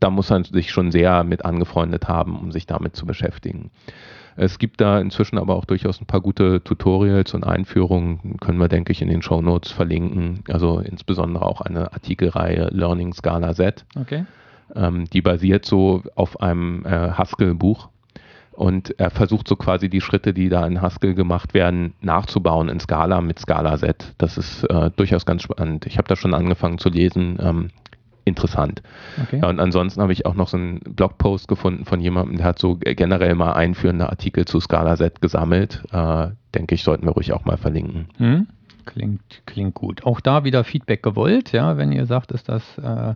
[0.00, 3.70] da muss man sich schon sehr mit angefreundet haben, um sich damit zu beschäftigen.
[4.36, 8.68] Es gibt da inzwischen aber auch durchaus ein paar gute Tutorials und Einführungen, können wir,
[8.68, 10.44] denke ich, in den Show Notes verlinken.
[10.48, 13.84] Also insbesondere auch eine Artikelreihe Learning Scala Z.
[13.98, 14.24] Okay.
[14.74, 17.89] Ähm, die basiert so auf einem äh, Haskell-Buch
[18.60, 22.78] und er versucht so quasi die Schritte, die da in Haskell gemacht werden, nachzubauen in
[22.78, 24.12] Scala mit Scala Set.
[24.18, 25.86] Das ist äh, durchaus ganz spannend.
[25.86, 27.38] Ich habe da schon angefangen zu lesen.
[27.40, 27.70] Ähm,
[28.26, 28.82] interessant.
[29.22, 29.40] Okay.
[29.40, 32.58] Ja, und ansonsten habe ich auch noch so einen Blogpost gefunden von jemandem, der hat
[32.58, 35.82] so generell mal einführende Artikel zu Scala Set gesammelt.
[35.90, 38.08] Äh, denke ich, sollten wir ruhig auch mal verlinken.
[38.18, 38.46] Hm?
[38.84, 40.04] Klingt, klingt gut.
[40.04, 43.14] Auch da wieder Feedback gewollt, ja, wenn ihr sagt, ist das äh,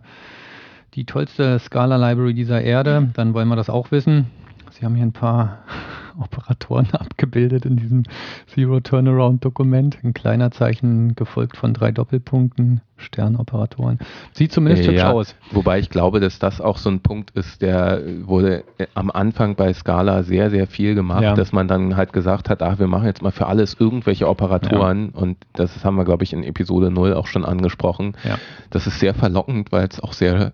[0.95, 4.31] die tollste Scala-Library dieser Erde, dann wollen wir das auch wissen.
[4.77, 5.59] Sie haben hier ein paar
[6.19, 8.03] Operatoren abgebildet in diesem
[8.47, 9.97] Zero Turnaround Dokument.
[10.03, 13.99] Ein kleiner Zeichen gefolgt von drei Doppelpunkten, Sternoperatoren.
[14.33, 15.35] Sieht zumindest hübsch aus.
[15.51, 19.73] Wobei ich glaube, dass das auch so ein Punkt ist, der wurde am Anfang bei
[19.73, 21.35] Scala sehr, sehr viel gemacht, ja.
[21.35, 25.11] dass man dann halt gesagt hat, ach, wir machen jetzt mal für alles irgendwelche Operatoren
[25.13, 25.21] ja.
[25.21, 28.17] und das haben wir, glaube ich, in Episode 0 auch schon angesprochen.
[28.25, 28.37] Ja.
[28.71, 30.53] Das ist sehr verlockend, weil es auch sehr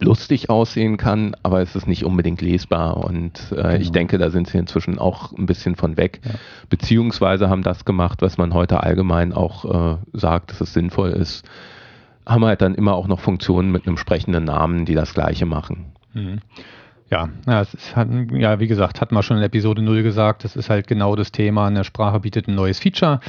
[0.00, 2.98] lustig aussehen kann, aber es ist nicht unbedingt lesbar.
[2.98, 3.74] Und äh, genau.
[3.74, 6.20] ich denke, da sind sie inzwischen auch ein bisschen von weg.
[6.24, 6.34] Ja.
[6.70, 11.48] Beziehungsweise haben das gemacht, was man heute allgemein auch äh, sagt, dass es sinnvoll ist.
[12.26, 15.86] Haben halt dann immer auch noch Funktionen mit einem sprechenden Namen, die das Gleiche machen.
[16.12, 16.40] Mhm.
[17.10, 20.44] Ja, ja, es ist, hat, ja, wie gesagt, hatten wir schon in Episode 0 gesagt,
[20.44, 21.66] das ist halt genau das Thema.
[21.66, 23.20] Eine Sprache bietet ein neues Feature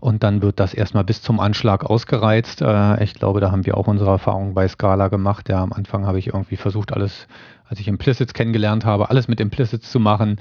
[0.00, 2.62] und dann wird das erstmal bis zum Anschlag ausgereizt.
[2.62, 5.48] Äh, ich glaube, da haben wir auch unsere Erfahrungen bei Scala gemacht.
[5.48, 7.28] Ja, am Anfang habe ich irgendwie versucht, alles,
[7.68, 10.40] als ich Implicits kennengelernt habe, alles mit Implicits zu machen.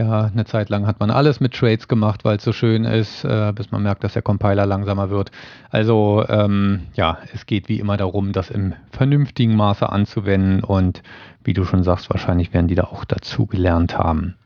[0.00, 3.22] Ja, eine Zeit lang hat man alles mit Trades gemacht, weil es so schön ist,
[3.22, 5.30] äh, bis man merkt, dass der Compiler langsamer wird.
[5.68, 11.02] Also ähm, ja, es geht wie immer darum, das im vernünftigen Maße anzuwenden und
[11.44, 14.36] wie du schon sagst, wahrscheinlich werden die da auch dazu gelernt haben.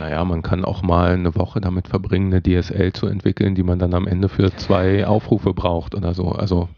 [0.00, 3.78] Naja, man kann auch mal eine Woche damit verbringen, eine DSL zu entwickeln, die man
[3.78, 6.32] dann am Ende für zwei Aufrufe braucht oder so.
[6.32, 6.68] Also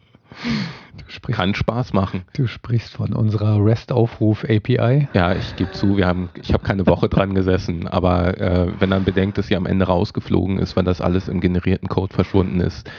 [1.08, 2.22] Sprichst, Kann Spaß machen.
[2.34, 5.08] Du sprichst von unserer REST-Aufruf-API.
[5.12, 8.88] Ja, ich gebe zu, wir haben, ich habe keine Woche dran gesessen, aber äh, wenn
[8.88, 12.60] man bedenkt, dass sie am Ende rausgeflogen ist, weil das alles im generierten Code verschwunden
[12.60, 12.90] ist,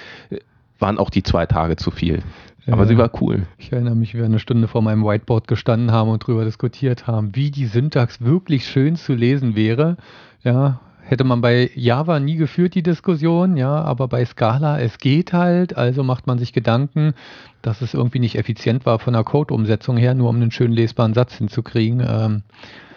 [0.80, 2.22] waren auch die zwei Tage zu viel.
[2.70, 3.48] Aber ja, sie war cool.
[3.58, 7.08] Ich erinnere mich, wie wir eine Stunde vor meinem Whiteboard gestanden haben und darüber diskutiert
[7.08, 9.96] haben, wie die Syntax wirklich schön zu lesen wäre.
[10.44, 15.32] Ja, Hätte man bei Java nie geführt, die Diskussion, ja, aber bei Scala, es geht
[15.32, 17.14] halt, also macht man sich Gedanken,
[17.62, 21.14] dass es irgendwie nicht effizient war von der Code-Umsetzung her, nur um einen schön lesbaren
[21.14, 22.06] Satz hinzukriegen.
[22.06, 22.44] Ähm,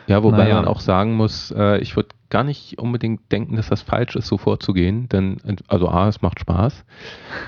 [0.09, 0.57] ja, wobei naja.
[0.57, 4.27] man auch sagen muss, äh, ich würde gar nicht unbedingt denken, dass das falsch ist,
[4.27, 5.37] so vorzugehen, denn
[5.69, 6.85] also A, es macht Spaß.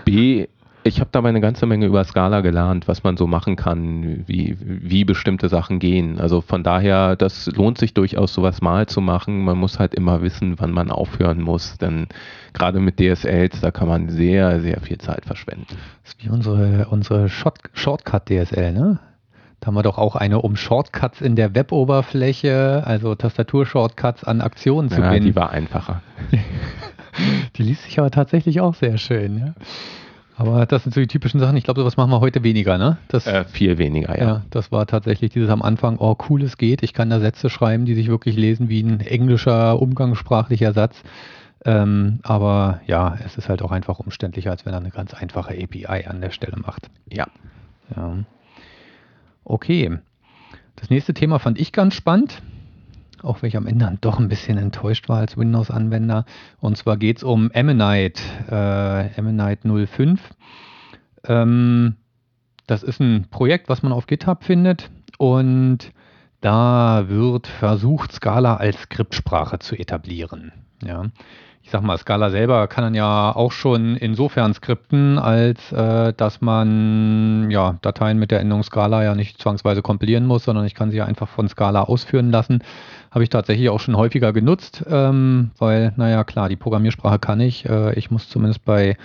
[0.04, 0.46] B,
[0.84, 4.56] ich habe dabei eine ganze Menge über Scala gelernt, was man so machen kann, wie,
[4.60, 6.20] wie bestimmte Sachen gehen.
[6.20, 9.44] Also von daher, das lohnt sich durchaus, sowas mal zu machen.
[9.44, 12.08] Man muss halt immer wissen, wann man aufhören muss, denn
[12.52, 15.66] gerade mit DSLs, da kann man sehr, sehr viel Zeit verschwenden.
[16.02, 18.98] Das ist wie unsere, unsere Short, Shortcut-DSL, ne?
[19.60, 24.90] Da haben wir doch auch eine, um Shortcuts in der Web-Oberfläche, also Tastatur-Shortcuts an Aktionen
[24.90, 25.28] zu ja, binden.
[25.28, 26.02] Die war einfacher.
[27.56, 29.54] die liest sich aber tatsächlich auch sehr schön, ja.
[30.42, 31.56] Aber das sind so die typischen Sachen.
[31.56, 32.98] Ich glaube, sowas machen wir heute weniger, ne?
[33.06, 34.24] Das, äh, viel weniger, ja.
[34.24, 34.42] ja.
[34.50, 36.82] Das war tatsächlich dieses am Anfang, oh, cool, es geht.
[36.82, 41.00] Ich kann da Sätze schreiben, die sich wirklich lesen wie ein englischer, umgangssprachlicher Satz.
[41.64, 45.54] Ähm, aber ja, es ist halt auch einfach umständlicher, als wenn er eine ganz einfache
[45.54, 46.90] API an der Stelle macht.
[47.08, 47.28] Ja.
[47.94, 48.16] Ja.
[49.44, 49.96] Okay.
[50.74, 52.42] Das nächste Thema fand ich ganz spannend
[53.22, 56.24] auch wenn ich am Ende dann doch ein bisschen enttäuscht war als Windows-Anwender.
[56.60, 60.20] Und zwar geht es um Ammonite, äh, Ammonite 05.
[61.24, 61.96] Ähm,
[62.66, 65.92] das ist ein Projekt, was man auf GitHub findet und
[66.40, 70.52] da wird versucht, Scala als Skriptsprache zu etablieren.
[70.84, 71.06] Ja
[71.62, 76.40] ich sag mal, Scala selber kann dann ja auch schon insofern skripten, als äh, dass
[76.40, 80.90] man ja Dateien mit der Endung Scala ja nicht zwangsweise kompilieren muss, sondern ich kann
[80.90, 82.62] sie ja einfach von Scala ausführen lassen.
[83.10, 87.64] Habe ich tatsächlich auch schon häufiger genutzt, ähm, weil, naja, klar, die Programmiersprache kann ich.
[87.66, 88.96] Äh, ich muss zumindest bei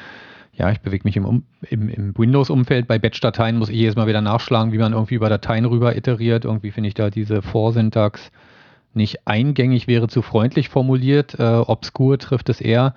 [0.57, 2.87] ja, ich bewege mich im, im, im Windows-Umfeld.
[2.87, 6.45] Bei Batch-Dateien muss ich jedes Mal wieder nachschlagen, wie man irgendwie über Dateien rüber iteriert.
[6.45, 8.31] Irgendwie finde ich da diese Vorsyntax
[8.97, 11.39] nicht eingängig wäre zu freundlich formuliert.
[11.39, 12.93] Äh, obskur trifft es eher.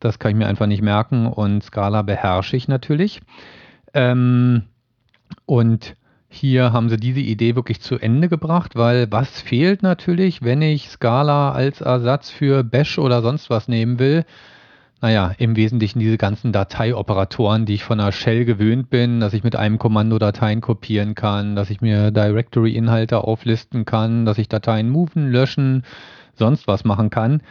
[0.00, 3.20] Das kann ich mir einfach nicht merken und Scala beherrsche ich natürlich.
[3.94, 4.64] Ähm,
[5.46, 5.96] und
[6.28, 10.88] hier haben sie diese Idee wirklich zu Ende gebracht, weil was fehlt natürlich, wenn ich
[10.88, 14.24] Scala als Ersatz für Bash oder sonst was nehmen will?
[15.04, 19.44] Naja, im Wesentlichen diese ganzen Dateioperatoren, die ich von einer Shell gewöhnt bin, dass ich
[19.44, 24.88] mit einem Kommando Dateien kopieren kann, dass ich mir Directory-Inhalte auflisten kann, dass ich Dateien
[24.88, 25.82] moven, löschen,
[26.32, 27.42] sonst was machen kann.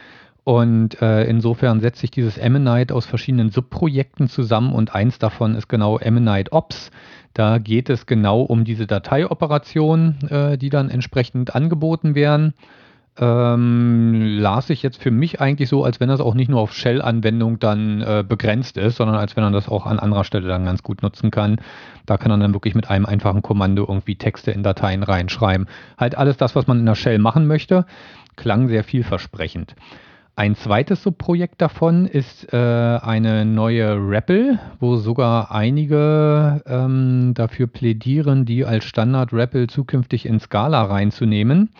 [0.42, 5.68] Und äh, insofern setzt sich dieses Ammonite aus verschiedenen Subprojekten zusammen und eins davon ist
[5.68, 6.90] genau Ammonite Ops.
[7.34, 12.54] Da geht es genau um diese Dateioperationen, äh, die dann entsprechend angeboten werden
[13.16, 16.72] ähm, las ich jetzt für mich eigentlich so, als wenn das auch nicht nur auf
[16.72, 20.64] Shell-Anwendung dann äh, begrenzt ist, sondern als wenn man das auch an anderer Stelle dann
[20.64, 21.60] ganz gut nutzen kann.
[22.06, 25.68] Da kann man dann wirklich mit einem einfachen Kommando irgendwie Texte in Dateien reinschreiben.
[25.96, 27.86] Halt alles das, was man in der Shell machen möchte,
[28.36, 29.76] klang sehr vielversprechend.
[30.36, 38.44] Ein zweites Subprojekt davon ist äh, eine neue REPL, wo sogar einige ähm, dafür plädieren,
[38.44, 41.70] die als Standard REPL zukünftig in Scala reinzunehmen.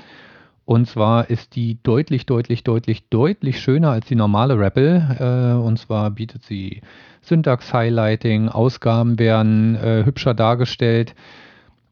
[0.66, 5.16] Und zwar ist die deutlich, deutlich, deutlich, deutlich schöner als die normale REPL.
[5.18, 6.80] Äh, und zwar bietet sie
[7.22, 11.14] Syntax-Highlighting, Ausgaben werden äh, hübscher dargestellt.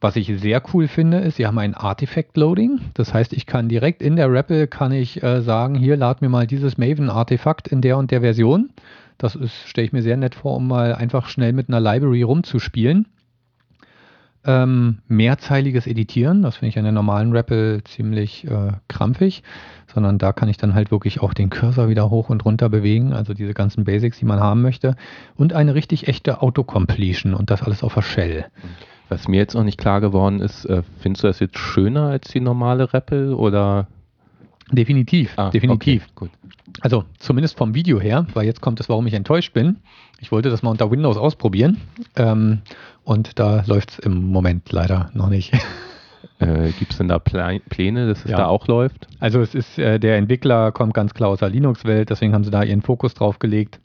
[0.00, 2.80] Was ich sehr cool finde, ist, sie haben ein Artifact-Loading.
[2.94, 6.28] Das heißt, ich kann direkt in der REPL kann ich äh, sagen, hier lad mir
[6.28, 8.70] mal dieses Maven-Artefakt in der und der Version.
[9.18, 13.06] Das stelle ich mir sehr nett vor, um mal einfach schnell mit einer Library rumzuspielen.
[14.44, 16.42] Ähm, mehrzeiliges Editieren.
[16.42, 19.42] Das finde ich an der normalen REPL ziemlich äh, krampfig,
[19.92, 23.12] sondern da kann ich dann halt wirklich auch den Cursor wieder hoch und runter bewegen,
[23.12, 24.96] also diese ganzen Basics, die man haben möchte.
[25.36, 28.46] Und eine richtig echte Autocompletion und das alles auf der Shell.
[29.08, 32.28] Was mir jetzt noch nicht klar geworden ist, äh, findest du das jetzt schöner als
[32.28, 33.86] die normale REPL oder?
[34.70, 36.04] Definitiv, ah, definitiv.
[36.04, 36.30] Okay, gut.
[36.80, 39.76] Also zumindest vom Video her, weil jetzt kommt es, warum ich enttäuscht bin.
[40.18, 41.78] Ich wollte das mal unter Windows ausprobieren
[42.16, 42.62] ähm,
[43.04, 45.52] und da läuft es im Moment leider noch nicht.
[46.38, 48.36] Äh, Gibt es denn da Pläne, dass es ja.
[48.36, 49.06] da auch läuft?
[49.20, 52.50] Also es ist, äh, der Entwickler kommt ganz klar aus der Linux-Welt, deswegen haben sie
[52.50, 53.78] da ihren Fokus drauf gelegt.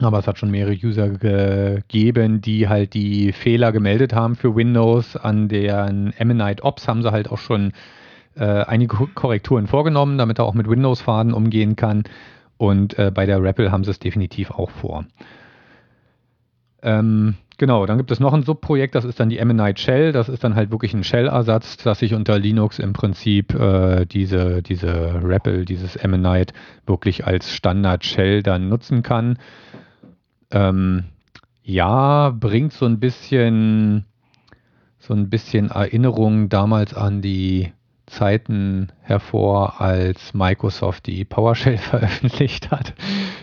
[0.00, 5.16] Aber es hat schon mehrere User gegeben, die halt die Fehler gemeldet haben für Windows.
[5.16, 7.72] An deren Ammonite Ops haben sie halt auch schon
[8.36, 12.04] äh, einige Korrekturen vorgenommen, damit er auch mit Windows-Faden umgehen kann.
[12.58, 15.06] Und äh, bei der REPL haben sie es definitiv auch vor.
[16.86, 20.12] Ähm, genau, dann gibt es noch ein Subprojekt, das ist dann die Ammonite Shell.
[20.12, 24.62] Das ist dann halt wirklich ein Shell-Ersatz, dass ich unter Linux im Prinzip äh, diese,
[24.62, 26.54] diese REPL, dieses Ammonite
[26.86, 29.38] wirklich als Standard-Shell dann nutzen kann.
[30.52, 31.06] Ähm,
[31.64, 34.04] ja, bringt so ein bisschen
[35.00, 37.72] so ein bisschen Erinnerung damals an die
[38.06, 42.94] Zeiten hervor, als Microsoft die PowerShell veröffentlicht hat.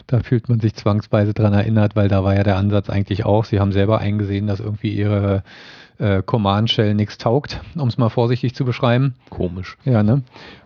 [0.07, 3.45] Da fühlt man sich zwangsweise dran erinnert, weil da war ja der Ansatz eigentlich auch,
[3.45, 5.43] sie haben selber eingesehen, dass irgendwie ihre
[5.99, 9.15] äh, Command Shell nichts taugt, um es mal vorsichtig zu beschreiben.
[9.29, 9.77] Komisch.
[9.85, 10.23] Ja, ne?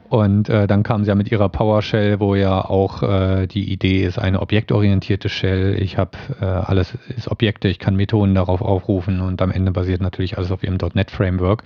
[0.10, 4.06] Und äh, dann kamen sie ja mit ihrer PowerShell, wo ja auch äh, die Idee
[4.06, 5.82] ist, eine objektorientierte Shell.
[5.82, 10.02] Ich habe äh, alles ist Objekte, ich kann Methoden darauf aufrufen und am Ende basiert
[10.02, 11.64] natürlich alles auf ihrem .NET Framework.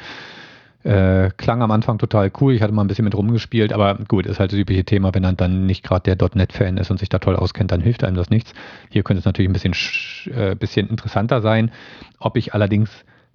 [0.83, 2.53] Äh, klang am Anfang total cool.
[2.53, 5.13] Ich hatte mal ein bisschen mit rumgespielt, aber gut, ist halt das übliche Thema.
[5.13, 8.03] Wenn man dann nicht gerade der .NET-Fan ist und sich da toll auskennt, dann hilft
[8.03, 8.53] einem das nichts.
[8.89, 9.75] Hier könnte es natürlich ein bisschen,
[10.33, 11.71] äh, bisschen interessanter sein.
[12.19, 12.89] Ob ich allerdings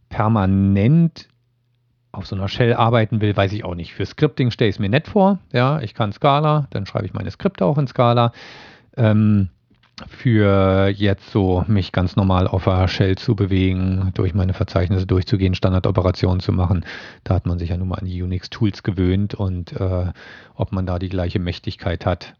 [0.08, 1.28] permanent
[2.10, 3.94] auf so einer Shell arbeiten will, weiß ich auch nicht.
[3.94, 5.38] Für Scripting stelle ich es mir nett vor.
[5.52, 8.32] Ja, ich kann Scala, dann schreibe ich meine Skripte auch in Scala.
[8.96, 9.50] Ähm,
[10.08, 15.54] für jetzt so mich ganz normal auf der Shell zu bewegen, durch meine Verzeichnisse durchzugehen,
[15.54, 16.84] Standardoperationen zu machen.
[17.24, 20.12] Da hat man sich ja nun mal an die Unix-Tools gewöhnt und äh,
[20.54, 22.34] ob man da die gleiche Mächtigkeit hat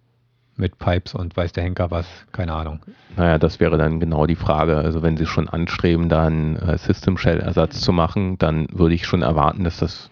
[0.56, 2.80] mit Pipes und weiß der Henker was, keine Ahnung.
[3.16, 4.76] Naja, das wäre dann genau die Frage.
[4.76, 9.22] Also wenn Sie schon anstreben, dann äh, System Shell-Ersatz zu machen, dann würde ich schon
[9.22, 10.10] erwarten, dass das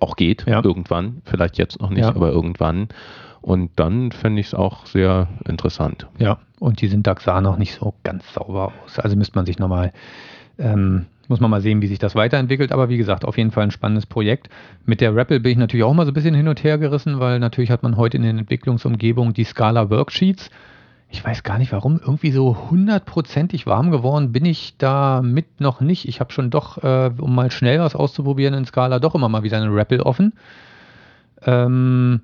[0.00, 0.62] auch geht, ja.
[0.64, 1.22] irgendwann.
[1.24, 2.08] Vielleicht jetzt noch nicht, ja.
[2.08, 2.88] aber irgendwann.
[3.44, 6.06] Und dann fände ich es auch sehr interessant.
[6.16, 8.98] Ja, und die Syntax sah noch nicht so ganz sauber aus.
[8.98, 9.92] Also müsste man sich nochmal,
[10.58, 12.72] ähm, muss man mal sehen, wie sich das weiterentwickelt.
[12.72, 14.48] Aber wie gesagt, auf jeden Fall ein spannendes Projekt.
[14.86, 17.20] Mit der REPL bin ich natürlich auch mal so ein bisschen hin und her gerissen,
[17.20, 20.48] weil natürlich hat man heute in den Entwicklungsumgebungen die Scala Worksheets.
[21.10, 26.08] Ich weiß gar nicht warum, irgendwie so hundertprozentig warm geworden bin ich damit noch nicht.
[26.08, 29.42] Ich habe schon doch, äh, um mal schnell was auszuprobieren in Scala, doch immer mal
[29.42, 30.32] wieder eine REPL offen.
[31.44, 32.22] Ähm,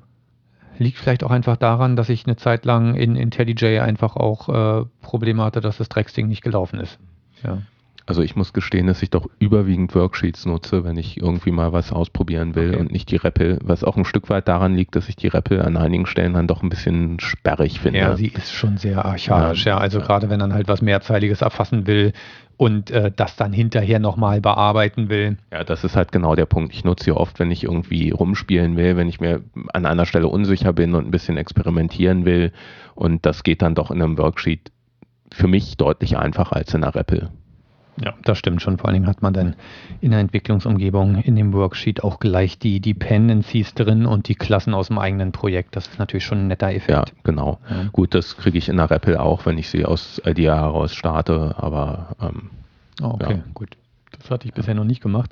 [0.81, 4.87] Liegt vielleicht auch einfach daran, dass ich eine Zeit lang in IntelliJ einfach auch äh,
[5.03, 6.99] Probleme hatte, dass das Drecksding nicht gelaufen ist.
[7.45, 7.59] Ja.
[8.07, 11.93] Also ich muss gestehen, dass ich doch überwiegend Worksheets nutze, wenn ich irgendwie mal was
[11.93, 12.81] ausprobieren will okay.
[12.81, 15.61] und nicht die REPL, was auch ein Stück weit daran liegt, dass ich die REPL
[15.61, 17.99] an einigen Stellen dann doch ein bisschen sperrig finde.
[17.99, 19.75] Ja, sie ist schon sehr archaisch, ja.
[19.75, 19.79] ja.
[19.79, 20.07] Also ja.
[20.07, 22.12] gerade wenn man halt was Mehrzeiliges erfassen will
[22.61, 25.38] und äh, das dann hinterher nochmal bearbeiten will.
[25.51, 26.75] Ja, das ist halt genau der Punkt.
[26.75, 29.40] Ich nutze sie oft, wenn ich irgendwie rumspielen will, wenn ich mir
[29.73, 32.53] an einer Stelle unsicher bin und ein bisschen experimentieren will.
[32.94, 34.73] Und das geht dann doch in einem Worksheet
[35.33, 37.31] für mich deutlich einfacher als in einer REPL.
[38.02, 38.78] Ja, das stimmt schon.
[38.78, 39.56] Vor allen Dingen hat man dann
[40.00, 44.88] in der Entwicklungsumgebung in dem Worksheet auch gleich die Dependencies drin und die Klassen aus
[44.88, 45.76] dem eigenen Projekt.
[45.76, 46.90] Das ist natürlich schon ein netter Effekt.
[46.90, 47.58] Ja, genau.
[47.68, 47.84] Ja.
[47.92, 51.54] Gut, das kriege ich in der REPL auch, wenn ich sie aus IDEA heraus starte,
[51.58, 52.50] aber ähm,
[53.02, 53.44] oh, okay, ja.
[53.54, 53.76] gut.
[54.18, 55.30] Das hatte ich bisher noch nicht gemacht.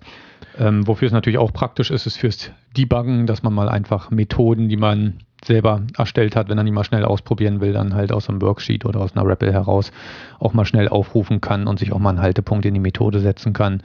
[0.59, 4.68] Ähm, wofür es natürlich auch praktisch ist, ist fürs Debuggen, dass man mal einfach Methoden,
[4.68, 8.29] die man selber erstellt hat, wenn er die mal schnell ausprobieren will, dann halt aus
[8.29, 9.92] einem Worksheet oder aus einer REPL heraus
[10.38, 13.53] auch mal schnell aufrufen kann und sich auch mal einen Haltepunkt in die Methode setzen
[13.53, 13.83] kann.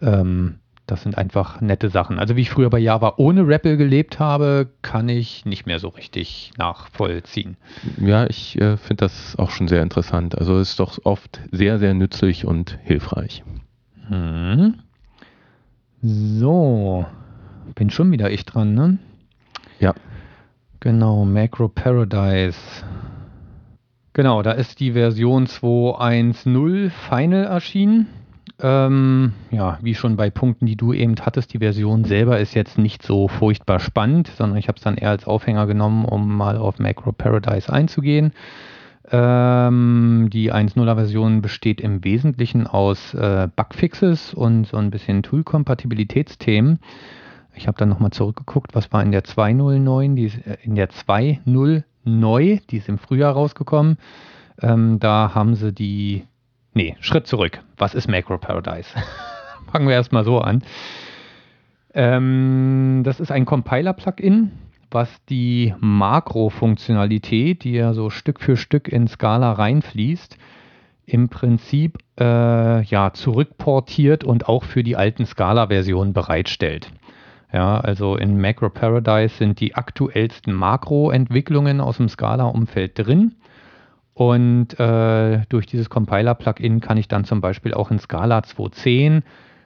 [0.00, 2.18] Ähm, das sind einfach nette Sachen.
[2.18, 5.88] Also wie ich früher bei Java ohne REPL gelebt habe, kann ich nicht mehr so
[5.88, 7.56] richtig nachvollziehen.
[7.98, 10.36] Ja, ich äh, finde das auch schon sehr interessant.
[10.36, 13.42] Also es ist doch oft sehr, sehr nützlich und hilfreich.
[14.08, 14.74] Hm.
[16.02, 17.06] So,
[17.74, 18.98] bin schon wieder ich dran, ne?
[19.80, 19.94] Ja.
[20.84, 22.58] Genau, Macro Paradise.
[24.12, 28.06] Genau, da ist die Version 2.1.0 Final erschienen.
[28.60, 32.76] Ähm, ja, wie schon bei Punkten, die du eben hattest, die Version selber ist jetzt
[32.76, 36.58] nicht so furchtbar spannend, sondern ich habe es dann eher als Aufhänger genommen, um mal
[36.58, 38.34] auf Macro Paradise einzugehen.
[39.10, 46.78] Ähm, die 1.0er Version besteht im Wesentlichen aus äh, Bugfixes und so ein bisschen Tool-Kompatibilitätsthemen.
[47.54, 50.74] Ich habe dann nochmal zurückgeguckt, was war in der 2.0 neu, die ist äh, in
[50.74, 53.98] der 2.0 neu, die ist im Frühjahr rausgekommen.
[54.60, 56.24] Ähm, da haben sie die,
[56.74, 57.60] nee, Schritt zurück.
[57.76, 58.90] Was ist Macro Paradise?
[59.72, 60.62] Fangen wir erstmal so an.
[61.94, 64.50] Ähm, das ist ein Compiler-Plugin,
[64.90, 70.36] was die Makro-Funktionalität, die ja so Stück für Stück in Scala reinfließt,
[71.06, 76.90] im Prinzip äh, ja, zurückportiert und auch für die alten Scala-Versionen bereitstellt.
[77.54, 83.36] Ja, also in Macro Paradise sind die aktuellsten Makro-Entwicklungen aus dem Scala-Umfeld drin.
[84.12, 89.22] Und äh, durch dieses Compiler-Plugin kann ich dann zum Beispiel auch in Scala 2.10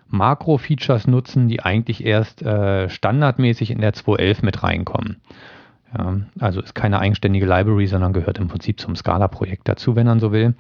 [0.09, 5.23] Makro-Features nutzen, die eigentlich erst äh, standardmäßig in der 2.11 mit reinkommen.
[5.97, 10.21] Ja, also ist keine eigenständige Library, sondern gehört im Prinzip zum Scala-Projekt dazu, wenn man
[10.21, 10.55] so will.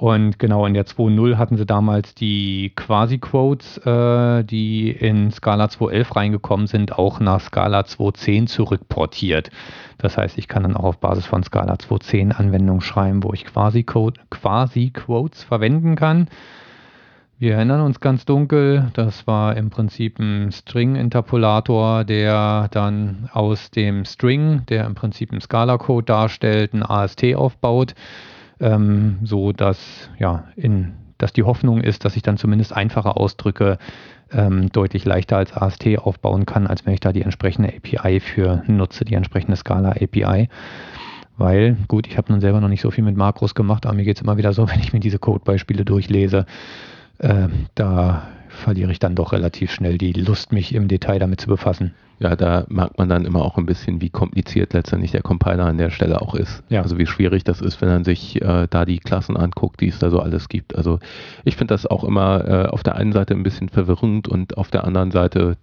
[0.00, 6.16] Und genau in der 2.0 hatten sie damals die Quasi-Quotes, äh, die in Scala 2.11
[6.16, 9.50] reingekommen sind, auch nach Scala 2.10 zurückportiert.
[9.98, 13.44] Das heißt, ich kann dann auch auf Basis von Scala 2.10 Anwendungen schreiben, wo ich
[13.44, 14.90] Quasi-Quotes Quasi
[15.46, 16.28] verwenden kann.
[17.38, 24.06] Wir erinnern uns ganz dunkel, das war im Prinzip ein String-Interpolator, der dann aus dem
[24.06, 27.94] String, der im Prinzip einen Scala-Code darstellt, ein AST aufbaut,
[28.60, 33.78] ähm, so dass, ja, in, dass die Hoffnung ist, dass ich dann zumindest einfache Ausdrücke
[34.32, 38.62] ähm, deutlich leichter als AST aufbauen kann, als wenn ich da die entsprechende API für
[38.66, 40.48] nutze, die entsprechende Scala-API.
[41.36, 44.04] Weil, gut, ich habe nun selber noch nicht so viel mit Makros gemacht, aber mir
[44.04, 46.46] geht es immer wieder so, wenn ich mir diese Codebeispiele durchlese,
[47.18, 51.48] äh, da verliere ich dann doch relativ schnell die Lust, mich im Detail damit zu
[51.48, 51.94] befassen.
[52.20, 55.78] Ja, da merkt man dann immer auch ein bisschen, wie kompliziert letztendlich der Compiler an
[55.78, 56.62] der Stelle auch ist.
[56.68, 56.82] Ja.
[56.82, 59.98] Also wie schwierig das ist, wenn man sich äh, da die Klassen anguckt, die es
[59.98, 60.76] da so alles gibt.
[60.76, 60.98] Also
[61.44, 64.70] ich finde das auch immer äh, auf der einen Seite ein bisschen verwirrend und auf
[64.70, 65.56] der anderen Seite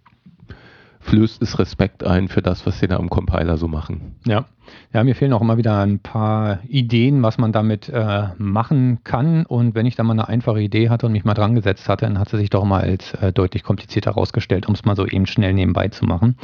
[1.07, 4.15] flößt es Respekt ein für das, was sie da am Compiler so machen.
[4.25, 4.45] Ja.
[4.93, 9.45] Ja, mir fehlen auch immer wieder ein paar Ideen, was man damit äh, machen kann.
[9.45, 12.05] Und wenn ich da mal eine einfache Idee hatte und mich mal dran gesetzt hatte,
[12.05, 15.05] dann hat sie sich doch mal als äh, deutlich komplizierter herausgestellt, um es mal so
[15.05, 16.35] eben schnell nebenbei zu machen.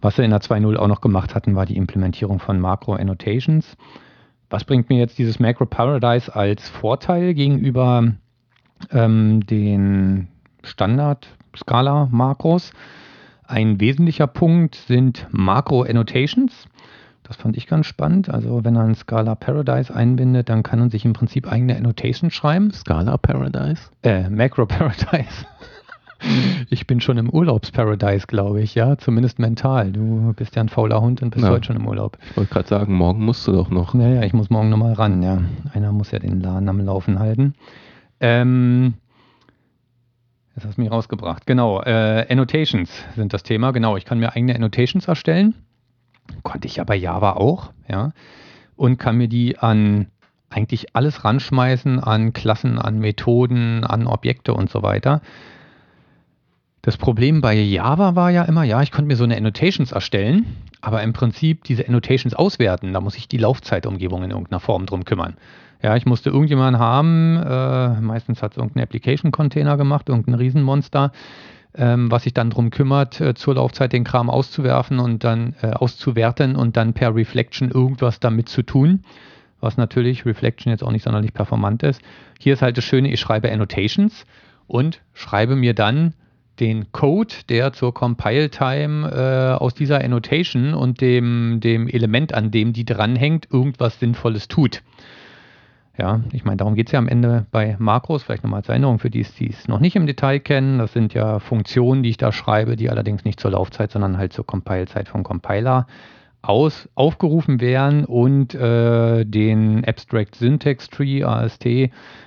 [0.00, 3.76] Was wir in der 2.0 auch noch gemacht hatten, war die Implementierung von Macro-Annotations.
[4.48, 8.14] Was bringt mir jetzt dieses Macro Paradise als Vorteil gegenüber
[8.90, 10.28] ähm, den
[10.62, 12.72] Standard-Scala-Makros?
[13.48, 16.66] Ein wesentlicher Punkt sind Makro-Annotations.
[17.22, 18.28] Das fand ich ganz spannend.
[18.28, 22.70] Also wenn man Scala Paradise einbindet, dann kann man sich im Prinzip eigene Annotations schreiben.
[22.72, 23.88] Scala Paradise?
[24.02, 25.46] Äh, Macro Paradise.
[26.68, 29.92] ich bin schon im Urlaubsparadise, glaube ich, ja, zumindest mental.
[29.92, 31.50] Du bist ja ein fauler Hund und bist ja.
[31.50, 32.18] heute schon im Urlaub.
[32.28, 33.94] Ich wollte gerade sagen, morgen musst du doch noch.
[33.94, 35.40] Naja, ich muss morgen nochmal ran, ja.
[35.72, 37.54] Einer muss ja den Laden am Laufen halten.
[38.20, 38.92] Ähm,
[40.58, 41.46] das hast du mich rausgebracht.
[41.46, 43.70] Genau, äh, Annotations sind das Thema.
[43.70, 45.54] Genau, ich kann mir eigene Annotations erstellen.
[46.42, 48.12] Konnte ich ja bei Java auch, ja.
[48.76, 50.08] Und kann mir die an
[50.50, 55.20] eigentlich alles ranschmeißen, an Klassen, an Methoden, an Objekte und so weiter.
[56.82, 60.56] Das Problem bei Java war ja immer, ja, ich konnte mir so eine Annotations erstellen,
[60.80, 65.04] aber im Prinzip diese Annotations auswerten, da muss ich die Laufzeitumgebung in irgendeiner Form drum
[65.04, 65.36] kümmern.
[65.82, 71.12] Ja, ich musste irgendjemanden haben, äh, meistens hat es irgendein Application-Container gemacht, irgendein Riesenmonster,
[71.76, 75.68] ähm, was sich dann darum kümmert, äh, zur Laufzeit den Kram auszuwerfen und dann äh,
[75.68, 79.04] auszuwerten und dann per Reflection irgendwas damit zu tun,
[79.60, 82.02] was natürlich Reflection jetzt auch nicht sonderlich performant ist.
[82.40, 84.26] Hier ist halt das Schöne, ich schreibe Annotations
[84.66, 86.14] und schreibe mir dann
[86.58, 92.72] den Code, der zur Compile-Time äh, aus dieser Annotation und dem, dem Element, an dem
[92.72, 94.82] die dranhängt, irgendwas Sinnvolles tut.
[95.98, 99.00] Ja, ich meine, darum geht es ja am Ende bei Makros, vielleicht nochmal als Erinnerung
[99.00, 100.78] für die, die es noch nicht im Detail kennen.
[100.78, 104.32] Das sind ja Funktionen, die ich da schreibe, die allerdings nicht zur Laufzeit, sondern halt
[104.32, 105.88] zur Compile-Zeit vom Compiler
[106.40, 111.66] aus, aufgerufen werden und äh, den Abstract Syntax Tree, AST,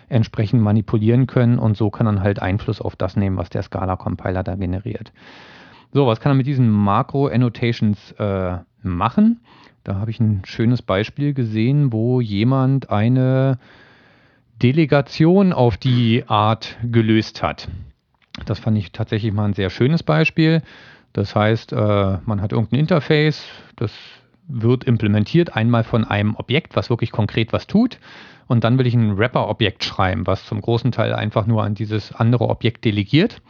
[0.10, 4.44] entsprechend manipulieren können und so kann man halt Einfluss auf das nehmen, was der Scala-Compiler
[4.44, 5.14] da generiert.
[5.94, 9.40] So, was kann er mit diesen Makro-Annotations äh, machen?
[9.84, 13.58] Da habe ich ein schönes Beispiel gesehen, wo jemand eine
[14.62, 17.68] Delegation auf die Art gelöst hat.
[18.46, 20.62] Das fand ich tatsächlich mal ein sehr schönes Beispiel.
[21.14, 23.44] Das heißt, äh, man hat irgendein Interface,
[23.76, 23.92] das
[24.48, 28.00] wird implementiert einmal von einem Objekt, was wirklich konkret was tut.
[28.48, 32.14] Und dann will ich ein Wrapper-Objekt schreiben, was zum großen Teil einfach nur an dieses
[32.14, 33.42] andere Objekt delegiert.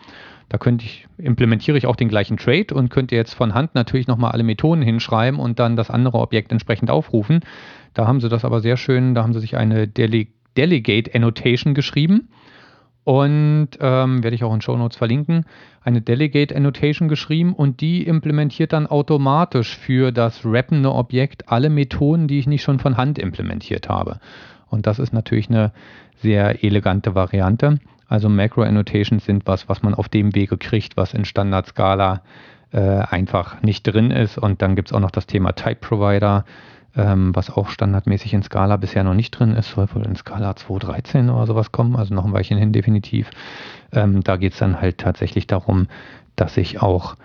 [0.51, 4.07] Da könnte ich, implementiere ich auch den gleichen Trade und könnte jetzt von Hand natürlich
[4.07, 7.39] nochmal alle Methoden hinschreiben und dann das andere Objekt entsprechend aufrufen.
[7.93, 10.27] Da haben sie das aber sehr schön, da haben sie sich eine Dele
[10.57, 12.27] Delegate Annotation geschrieben
[13.05, 15.45] und ähm, werde ich auch in Show Notes verlinken,
[15.85, 22.27] eine Delegate Annotation geschrieben und die implementiert dann automatisch für das rappende Objekt alle Methoden,
[22.27, 24.19] die ich nicht schon von Hand implementiert habe.
[24.67, 25.71] Und das ist natürlich eine
[26.17, 27.79] sehr elegante Variante.
[28.12, 32.22] Also Macro Annotations sind was, was man auf dem Wege kriegt, was in Standard Scala
[32.74, 34.38] äh, einfach nicht drin ist.
[34.38, 36.43] Und dann gibt es auch noch das Thema Type Provider,
[36.93, 39.70] ähm, was auch standardmäßig in Scala bisher noch nicht drin ist.
[39.72, 43.32] Soll wohl in Scala 2.13 oder sowas kommen, also noch ein Weilchen hin definitiv.
[43.93, 45.88] Ähm, da geht es dann halt tatsächlich darum,
[46.36, 47.16] dass ich auch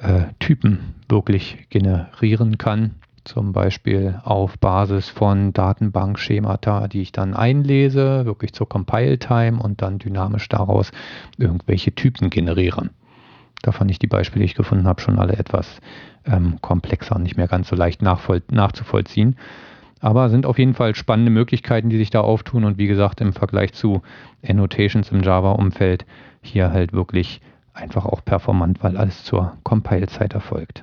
[0.00, 2.94] äh, Typen wirklich generieren kann
[3.28, 9.98] zum Beispiel auf Basis von Datenbankschemata, die ich dann einlese, wirklich zur Compile-Time und dann
[9.98, 10.90] dynamisch daraus
[11.36, 12.88] irgendwelche Typen generiere.
[13.60, 15.80] Da fand ich die Beispiele, die ich gefunden habe, schon alle etwas
[16.24, 19.36] ähm, komplexer und nicht mehr ganz so leicht nachzuvollziehen.
[20.00, 23.34] Aber sind auf jeden Fall spannende Möglichkeiten, die sich da auftun und wie gesagt im
[23.34, 24.00] Vergleich zu
[24.46, 26.06] Annotations im Java-Umfeld
[26.40, 27.42] hier halt wirklich
[27.74, 30.82] einfach auch performant, weil alles zur Compile-Zeit erfolgt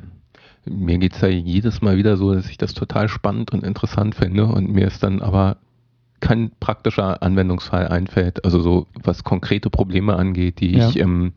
[0.66, 4.16] mir geht es ja jedes Mal wieder so, dass ich das total spannend und interessant
[4.16, 5.58] finde und mir ist dann aber
[6.20, 10.90] kein praktischer Anwendungsfall einfällt, also so was konkrete Probleme angeht, die ja.
[10.90, 11.34] ich im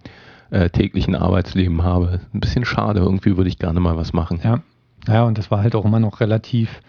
[0.51, 2.21] äh, täglichen Arbeitsleben habe.
[2.33, 4.41] Ein bisschen schade, irgendwie würde ich gerne mal was machen.
[4.43, 4.63] Ja.
[5.07, 6.81] Ja, und das war halt auch immer noch relativ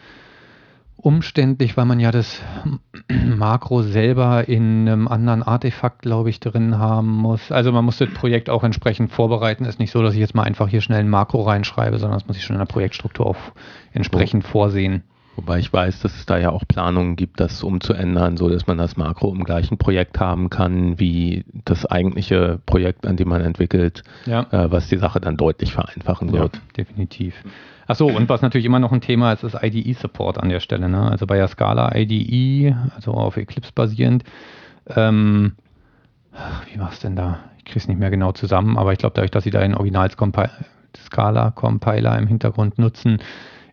[1.02, 2.42] umständlich, weil man ja das
[3.10, 7.52] Makro selber in einem anderen Artefakt, glaube ich, drin haben muss.
[7.52, 9.66] Also man muss das Projekt auch entsprechend vorbereiten.
[9.66, 12.28] Ist nicht so, dass ich jetzt mal einfach hier schnell ein Makro reinschreibe, sondern das
[12.28, 13.38] muss ich schon in der Projektstruktur auch
[13.94, 15.04] entsprechend vorsehen.
[15.40, 18.78] Wobei ich weiß, dass es da ja auch Planungen gibt, das umzuändern, so dass man
[18.78, 24.04] das Makro im gleichen Projekt haben kann wie das eigentliche Projekt, an dem man entwickelt,
[24.26, 24.42] ja.
[24.52, 26.58] äh, was die Sache dann deutlich vereinfachen wird.
[26.58, 27.42] Ja, definitiv.
[27.88, 30.90] Achso, und was natürlich immer noch ein Thema ist, ist IDE-Support an der Stelle.
[30.90, 31.10] Ne?
[31.10, 34.26] Also bei der Scala IDE, also auf Eclipse basierend,
[34.94, 35.54] ähm,
[36.70, 37.40] wie war es denn da?
[37.60, 39.76] Ich kriege es nicht mehr genau zusammen, aber ich glaube, dadurch, dass sie da den
[39.76, 43.20] Original-Scala-Compiler im Hintergrund nutzen,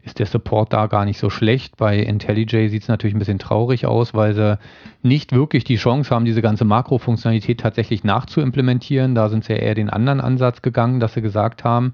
[0.06, 1.76] ist der Support da gar nicht so schlecht.
[1.76, 4.58] Bei IntelliJ sieht es natürlich ein bisschen traurig aus, weil sie
[5.02, 9.16] nicht wirklich die Chance haben, diese ganze Makrofunktionalität tatsächlich nachzuimplementieren.
[9.16, 11.92] Da sind sie eher den anderen Ansatz gegangen, dass sie gesagt haben,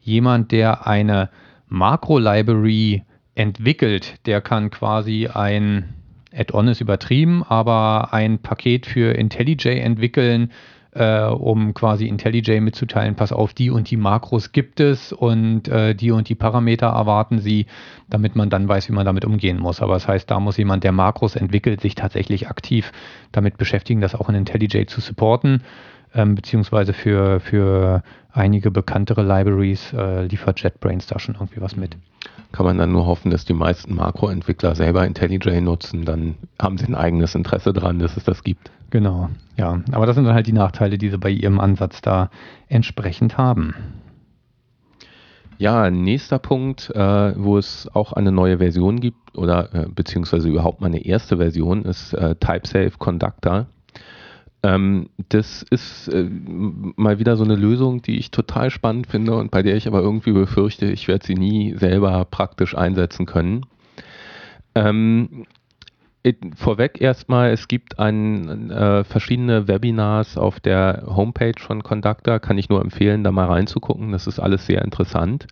[0.00, 1.30] jemand, der eine
[1.68, 3.04] Makro-Library
[3.36, 5.94] entwickelt, der kann quasi ein
[6.34, 10.50] Add-on ist übertrieben, aber ein Paket für IntelliJ entwickeln,
[10.98, 15.94] äh, um quasi IntelliJ mitzuteilen, pass auf, die und die Makros gibt es und äh,
[15.94, 17.66] die und die Parameter erwarten sie,
[18.10, 19.80] damit man dann weiß, wie man damit umgehen muss.
[19.80, 22.92] Aber das heißt, da muss jemand, der Makros entwickelt, sich tatsächlich aktiv
[23.32, 25.62] damit beschäftigen, das auch in IntelliJ zu supporten
[26.14, 31.96] ähm, beziehungsweise für, für einige bekanntere Libraries äh, liefert JetBrains da schon irgendwie was mit.
[32.52, 36.86] Kann man dann nur hoffen, dass die meisten Makroentwickler selber IntelliJ nutzen, dann haben sie
[36.86, 38.70] ein eigenes Interesse daran, dass es das gibt.
[38.90, 39.82] Genau, ja.
[39.92, 42.30] Aber das sind dann halt die Nachteile, die sie bei ihrem Ansatz da
[42.68, 43.74] entsprechend haben.
[45.58, 50.80] Ja, nächster Punkt, äh, wo es auch eine neue Version gibt oder äh, beziehungsweise überhaupt
[50.80, 53.66] mal eine erste Version, ist äh, TypeSafe Conductor.
[54.62, 59.50] Ähm, das ist äh, mal wieder so eine Lösung, die ich total spannend finde und
[59.50, 63.66] bei der ich aber irgendwie befürchte, ich werde sie nie selber praktisch einsetzen können.
[64.76, 65.44] Ähm,
[66.56, 72.68] vorweg erstmal, es gibt ein, äh, verschiedene Webinars auf der Homepage von Conductor, kann ich
[72.68, 74.12] nur empfehlen, da mal reinzugucken.
[74.12, 75.46] Das ist alles sehr interessant.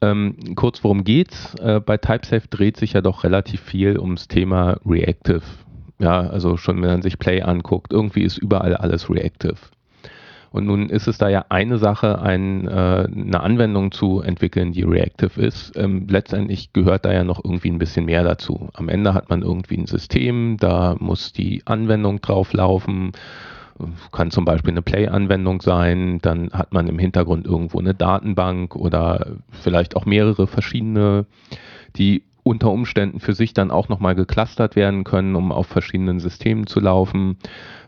[0.00, 1.54] Ähm, kurz, worum geht's?
[1.56, 5.42] Äh, bei TypeSafe dreht sich ja doch relativ viel ums Thema Reactive
[5.98, 9.56] ja, also schon wenn man sich Play anguckt, irgendwie ist überall alles reactive.
[10.56, 14.84] Und nun ist es da ja eine Sache, ein, äh, eine Anwendung zu entwickeln, die
[14.84, 15.76] reactive ist.
[15.76, 18.70] Ähm, letztendlich gehört da ja noch irgendwie ein bisschen mehr dazu.
[18.72, 23.12] Am Ende hat man irgendwie ein System, da muss die Anwendung drauf laufen.
[24.12, 29.26] Kann zum Beispiel eine Play-Anwendung sein, dann hat man im Hintergrund irgendwo eine Datenbank oder
[29.50, 31.26] vielleicht auch mehrere verschiedene,
[31.96, 36.68] die unter Umständen für sich dann auch nochmal geclustert werden können, um auf verschiedenen Systemen
[36.68, 37.38] zu laufen.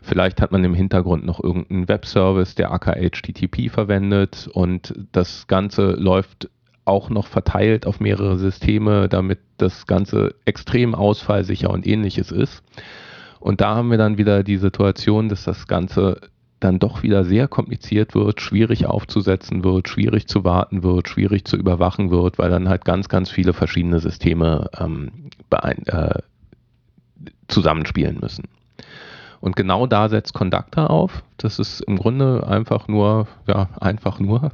[0.01, 5.91] Vielleicht hat man im Hintergrund noch irgendeinen Webservice, der aka HTTP verwendet und das Ganze
[5.91, 6.49] läuft
[6.83, 12.61] auch noch verteilt auf mehrere Systeme, damit das Ganze extrem ausfallsicher und ähnliches ist.
[13.39, 16.19] Und da haben wir dann wieder die Situation, dass das Ganze
[16.59, 21.55] dann doch wieder sehr kompliziert wird, schwierig aufzusetzen wird, schwierig zu warten wird, schwierig zu
[21.55, 25.11] überwachen wird, weil dann halt ganz, ganz viele verschiedene Systeme ähm,
[25.51, 26.19] äh,
[27.47, 28.45] zusammenspielen müssen.
[29.41, 31.23] Und genau da setzt Conductor auf.
[31.37, 34.51] Das ist im Grunde einfach nur, ja, einfach nur.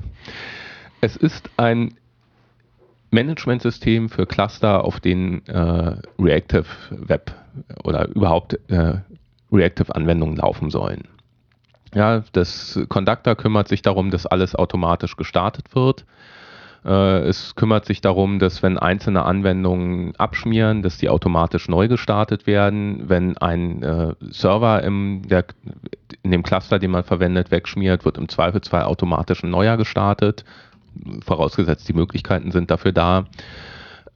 [1.02, 1.96] Es ist ein
[3.10, 7.34] Managementsystem für Cluster, auf denen äh, Reactive Web
[7.84, 9.00] oder überhaupt äh,
[9.52, 11.08] Reactive Anwendungen laufen sollen.
[11.96, 16.06] Ja, das Conductor kümmert sich darum, dass alles automatisch gestartet wird.
[16.84, 22.46] Äh, es kümmert sich darum, dass wenn einzelne Anwendungen abschmieren, dass die automatisch neu gestartet
[22.48, 23.08] werden.
[23.08, 25.46] Wenn ein äh, Server im, der,
[26.22, 30.44] in dem Cluster, den man verwendet, wegschmiert, wird im Zweifelsfall automatisch ein neuer gestartet.
[31.26, 33.26] Vorausgesetzt, die Möglichkeiten sind dafür da.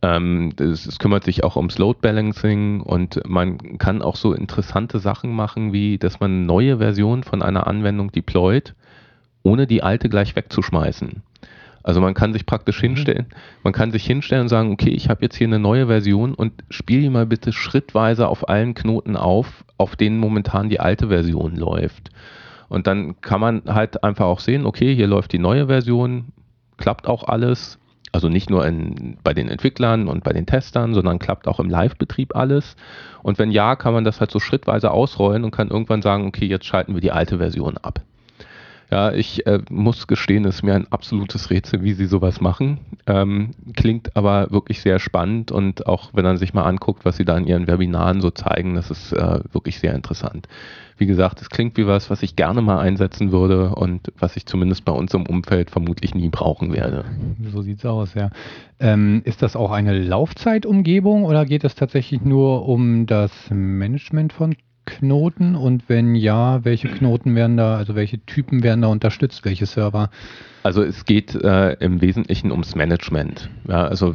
[0.01, 5.35] Ähm, es kümmert sich auch ums Load Balancing und man kann auch so interessante Sachen
[5.35, 8.75] machen, wie dass man neue Versionen von einer Anwendung deployt,
[9.43, 11.21] ohne die alte gleich wegzuschmeißen.
[11.83, 12.87] Also man kann sich praktisch mhm.
[12.87, 13.25] hinstellen,
[13.63, 16.53] man kann sich hinstellen und sagen, okay, ich habe jetzt hier eine neue Version und
[16.69, 21.55] spiele die mal bitte schrittweise auf allen Knoten auf, auf denen momentan die alte Version
[21.55, 22.09] läuft.
[22.69, 26.25] Und dann kann man halt einfach auch sehen, okay, hier läuft die neue Version,
[26.77, 27.79] klappt auch alles,
[28.11, 31.69] also nicht nur in, bei den Entwicklern und bei den Testern, sondern klappt auch im
[31.69, 32.75] Live-Betrieb alles.
[33.23, 36.45] Und wenn ja, kann man das halt so schrittweise ausrollen und kann irgendwann sagen, okay,
[36.45, 38.01] jetzt schalten wir die alte Version ab.
[38.91, 42.79] Ja, ich äh, muss gestehen, es ist mir ein absolutes Rätsel, wie sie sowas machen.
[43.05, 47.25] Ähm, klingt aber wirklich sehr spannend und auch wenn man sich mal anguckt, was sie
[47.25, 50.47] da in ihren Webinaren so zeigen, das ist äh, wirklich sehr interessant.
[50.97, 54.47] Wie gesagt, es klingt wie was, was ich gerne mal einsetzen würde und was ich
[54.47, 57.05] zumindest bei uns im Umfeld vermutlich nie brauchen werde.
[57.51, 58.31] So sieht's aus, ja.
[58.79, 64.55] Ähm, ist das auch eine Laufzeitumgebung oder geht es tatsächlich nur um das Management von
[64.89, 69.65] Knoten und wenn ja, welche Knoten werden da, also welche Typen werden da unterstützt, welche
[69.65, 70.09] Server?
[70.63, 73.49] Also es geht äh, im Wesentlichen ums Management.
[73.67, 74.13] Ja, also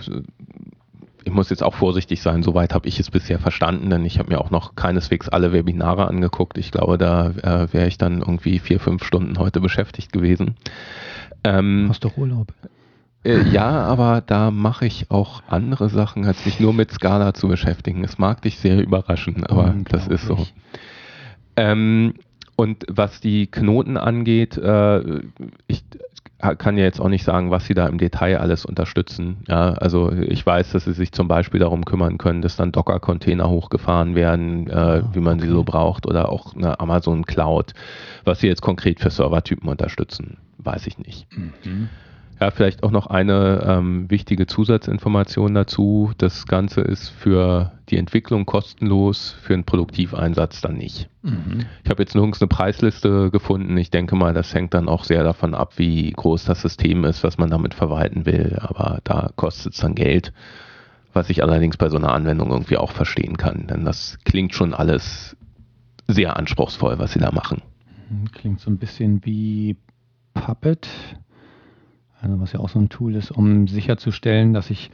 [1.24, 4.30] ich muss jetzt auch vorsichtig sein, soweit habe ich es bisher verstanden, denn ich habe
[4.30, 6.58] mir auch noch keineswegs alle Webinare angeguckt.
[6.58, 10.56] Ich glaube, da äh, wäre ich dann irgendwie vier, fünf Stunden heute beschäftigt gewesen.
[11.42, 12.52] Ähm, Hast doch Urlaub.
[13.24, 17.48] Äh, ja, aber da mache ich auch andere Sachen, als mich nur mit Scala zu
[17.48, 18.04] beschäftigen.
[18.04, 20.46] Es mag dich sehr überraschen, aber das ist so.
[21.56, 22.14] Ähm,
[22.56, 25.22] und was die Knoten angeht, äh,
[25.66, 25.84] ich
[26.58, 29.38] kann ja jetzt auch nicht sagen, was sie da im Detail alles unterstützen.
[29.48, 33.48] Ja, also ich weiß, dass sie sich zum Beispiel darum kümmern können, dass dann Docker-Container
[33.48, 35.46] hochgefahren werden, äh, ah, wie man okay.
[35.46, 37.72] sie so braucht, oder auch eine Amazon Cloud.
[38.24, 41.26] Was sie jetzt konkret für Servertypen unterstützen, weiß ich nicht.
[41.34, 41.88] Mhm.
[42.40, 46.10] Ja, vielleicht auch noch eine ähm, wichtige Zusatzinformation dazu.
[46.18, 51.08] Das Ganze ist für die Entwicklung kostenlos, für einen Produktiveinsatz dann nicht.
[51.22, 51.66] Mhm.
[51.84, 53.76] Ich habe jetzt nirgends eine Preisliste gefunden.
[53.76, 57.22] Ich denke mal, das hängt dann auch sehr davon ab, wie groß das System ist,
[57.22, 58.58] was man damit verwalten will.
[58.60, 60.32] Aber da kostet es dann Geld,
[61.12, 63.68] was ich allerdings bei so einer Anwendung irgendwie auch verstehen kann.
[63.68, 65.36] Denn das klingt schon alles
[66.08, 67.62] sehr anspruchsvoll, was sie da machen.
[68.10, 69.76] Mhm, klingt so ein bisschen wie
[70.34, 70.88] Puppet
[72.24, 74.90] also was ja auch so ein Tool ist, um sicherzustellen, dass ich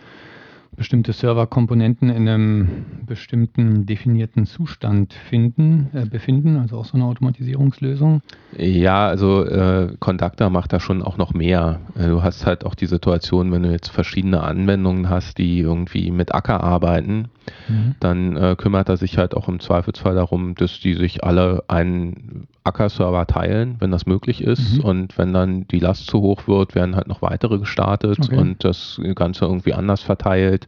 [0.77, 2.69] bestimmte Serverkomponenten in einem
[3.07, 8.23] bestimmten definierten Zustand finden, äh, befinden, also auch so eine Automatisierungslösung?
[8.57, 11.81] Ja, also äh, Conductor macht da schon auch noch mehr.
[11.97, 16.11] Äh, du hast halt auch die Situation, wenn du jetzt verschiedene Anwendungen hast, die irgendwie
[16.11, 17.29] mit Acker arbeiten,
[17.69, 17.95] mhm.
[18.01, 22.47] dann äh, kümmert er sich halt auch im Zweifelsfall darum, dass die sich alle einen
[22.65, 24.79] Acker-Server teilen, wenn das möglich ist.
[24.79, 24.85] Mhm.
[24.85, 28.37] Und wenn dann die Last zu hoch wird, werden halt noch weitere gestartet okay.
[28.37, 30.67] und das Ganze irgendwie anders verteilt.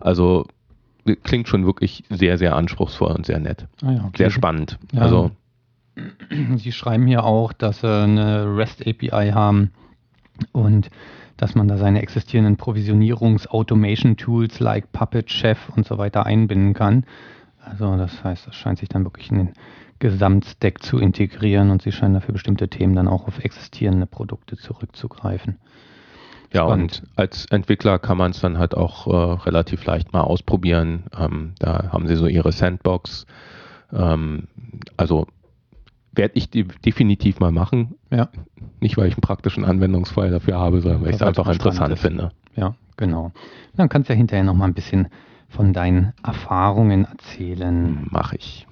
[0.00, 0.46] Also
[1.22, 3.66] klingt schon wirklich sehr, sehr anspruchsvoll und sehr nett.
[3.82, 4.18] Ah ja, okay.
[4.18, 4.78] Sehr spannend.
[4.92, 5.02] Ja.
[5.02, 5.30] Also
[6.56, 9.70] Sie schreiben hier auch, dass Sie eine REST-API haben
[10.52, 10.90] und
[11.38, 17.06] dass man da seine existierenden Provisionierungs-Automation-Tools like Puppet, Chef und so weiter einbinden kann.
[17.64, 19.54] Also das heißt, das scheint sich dann wirklich in den
[20.00, 25.58] Gesamtstack zu integrieren und sie scheinen dafür bestimmte Themen dann auch auf existierende Produkte zurückzugreifen.
[26.52, 27.02] Ja, Spannend.
[27.02, 31.04] und als Entwickler kann man es dann halt auch äh, relativ leicht mal ausprobieren.
[31.16, 33.26] Ähm, da haben sie so ihre Sandbox.
[33.92, 34.48] Ähm,
[34.96, 35.26] also
[36.12, 37.94] werde ich definitiv mal machen.
[38.10, 38.28] Ja.
[38.80, 42.00] Nicht, weil ich einen praktischen Anwendungsfall dafür habe, sondern weil ich es einfach interessant ist.
[42.00, 42.32] finde.
[42.56, 43.32] Ja, genau.
[43.76, 45.08] Dann kannst du ja hinterher noch mal ein bisschen
[45.48, 48.06] von deinen Erfahrungen erzählen.
[48.10, 48.66] Mache ich.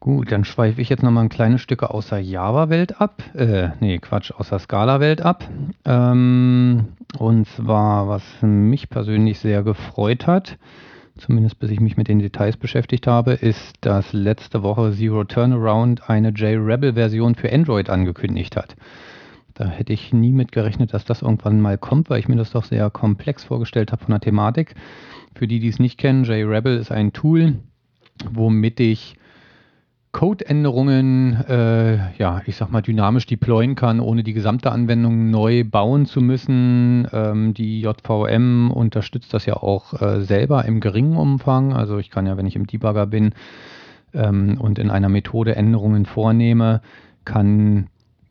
[0.00, 3.22] Gut, dann schweife ich jetzt nochmal ein kleines Stück aus der Java-Welt ab.
[3.34, 5.48] Äh, nee, Quatsch, aus der Scala-Welt ab.
[5.84, 6.88] Ähm,
[7.18, 10.58] und zwar, was mich persönlich sehr gefreut hat,
[11.18, 16.08] zumindest bis ich mich mit den Details beschäftigt habe, ist, dass letzte Woche Zero Turnaround
[16.08, 18.76] eine JRebel-Version für Android angekündigt hat.
[19.54, 22.52] Da hätte ich nie mit gerechnet, dass das irgendwann mal kommt, weil ich mir das
[22.52, 24.74] doch sehr komplex vorgestellt habe von der Thematik.
[25.34, 27.54] Für die, die es nicht kennen, JRebel ist ein Tool,
[28.30, 29.16] womit ich
[30.16, 36.06] Code-Änderungen, äh, ja, ich sag mal, dynamisch deployen kann, ohne die gesamte Anwendung neu bauen
[36.06, 37.06] zu müssen.
[37.12, 41.74] Ähm, die JVM unterstützt das ja auch äh, selber im geringen Umfang.
[41.74, 43.34] Also ich kann ja, wenn ich im Debugger bin
[44.14, 46.80] ähm, und in einer Methode Änderungen vornehme,
[47.26, 47.88] kann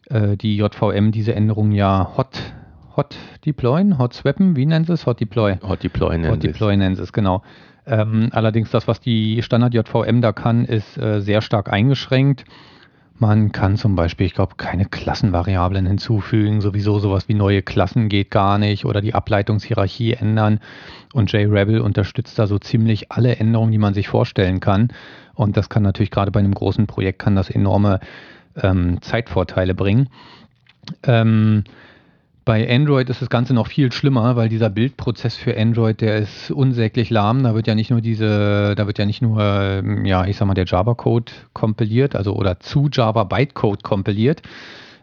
[0.09, 2.54] äh, die JVM diese Änderungen ja hot
[2.95, 3.15] Hot
[3.45, 5.05] deployen, Hot swappen, wie nennt es?
[5.05, 5.57] Hot deploy.
[5.67, 7.43] Hot deploy nennt Hot deploy nennt es, genau.
[7.87, 12.45] Ähm, allerdings das, was die Standard JVM da kann, ist äh, sehr stark eingeschränkt.
[13.17, 16.59] Man kann zum Beispiel, ich glaube, keine Klassenvariablen hinzufügen.
[16.59, 20.59] Sowieso sowas wie neue Klassen geht gar nicht oder die Ableitungshierarchie ändern.
[21.13, 24.89] Und JRebel unterstützt da so ziemlich alle Änderungen, die man sich vorstellen kann.
[25.33, 28.01] Und das kann natürlich gerade bei einem großen Projekt kann das enorme
[28.61, 30.09] ähm, Zeitvorteile bringen.
[31.03, 31.63] Ähm,
[32.45, 36.51] bei Android ist das Ganze noch viel schlimmer, weil dieser Bildprozess für Android, der ist
[36.51, 37.43] unsäglich lahm.
[37.43, 40.45] Da wird ja nicht nur diese, da wird ja nicht nur, ähm, ja, ich sag
[40.45, 44.43] mal, der Java-Code kompiliert, also oder zu Java Bytecode kompiliert,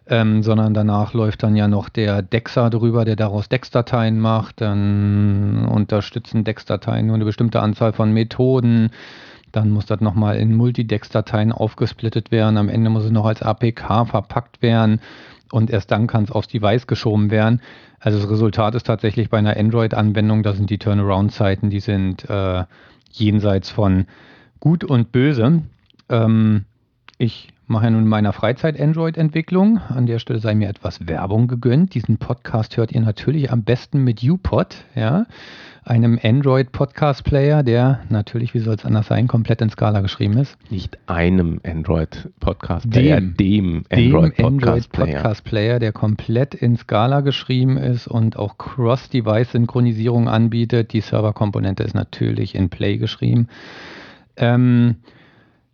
[0.07, 4.61] ähm, sondern danach läuft dann ja noch der Dexer drüber, der daraus Dex-Dateien macht.
[4.61, 8.91] Dann unterstützen Dex-Dateien nur eine bestimmte Anzahl von Methoden.
[9.51, 12.57] Dann muss das nochmal in Multidex-Dateien aufgesplittet werden.
[12.57, 15.01] Am Ende muss es noch als APK verpackt werden
[15.53, 17.61] und erst dann kann es aufs Device geschoben werden.
[18.01, 22.65] Also das Resultat ist tatsächlich bei einer Android-Anwendung, da sind die Turnaround-Zeiten, die sind äh,
[23.11, 24.07] jenseits von
[24.61, 25.63] gut und böse.
[26.09, 26.65] Ähm,
[27.19, 29.79] ich mache ja nun in meiner Freizeit Android-Entwicklung.
[29.89, 31.95] An der Stelle sei mir etwas Werbung gegönnt.
[31.95, 35.27] Diesen Podcast hört ihr natürlich am besten mit UPod, ja,
[35.85, 40.57] einem Android-Podcast-Player, der natürlich, wie soll es anders sein, komplett in Scala geschrieben ist.
[40.71, 48.59] Nicht einem Android-Podcast-Player, dem, dem Android-Podcast-Player, Android der komplett in Scala geschrieben ist und auch
[48.59, 50.93] Cross-Device-Synchronisierung anbietet.
[50.93, 53.49] Die Serverkomponente ist natürlich in Play geschrieben.
[54.37, 54.97] Ähm,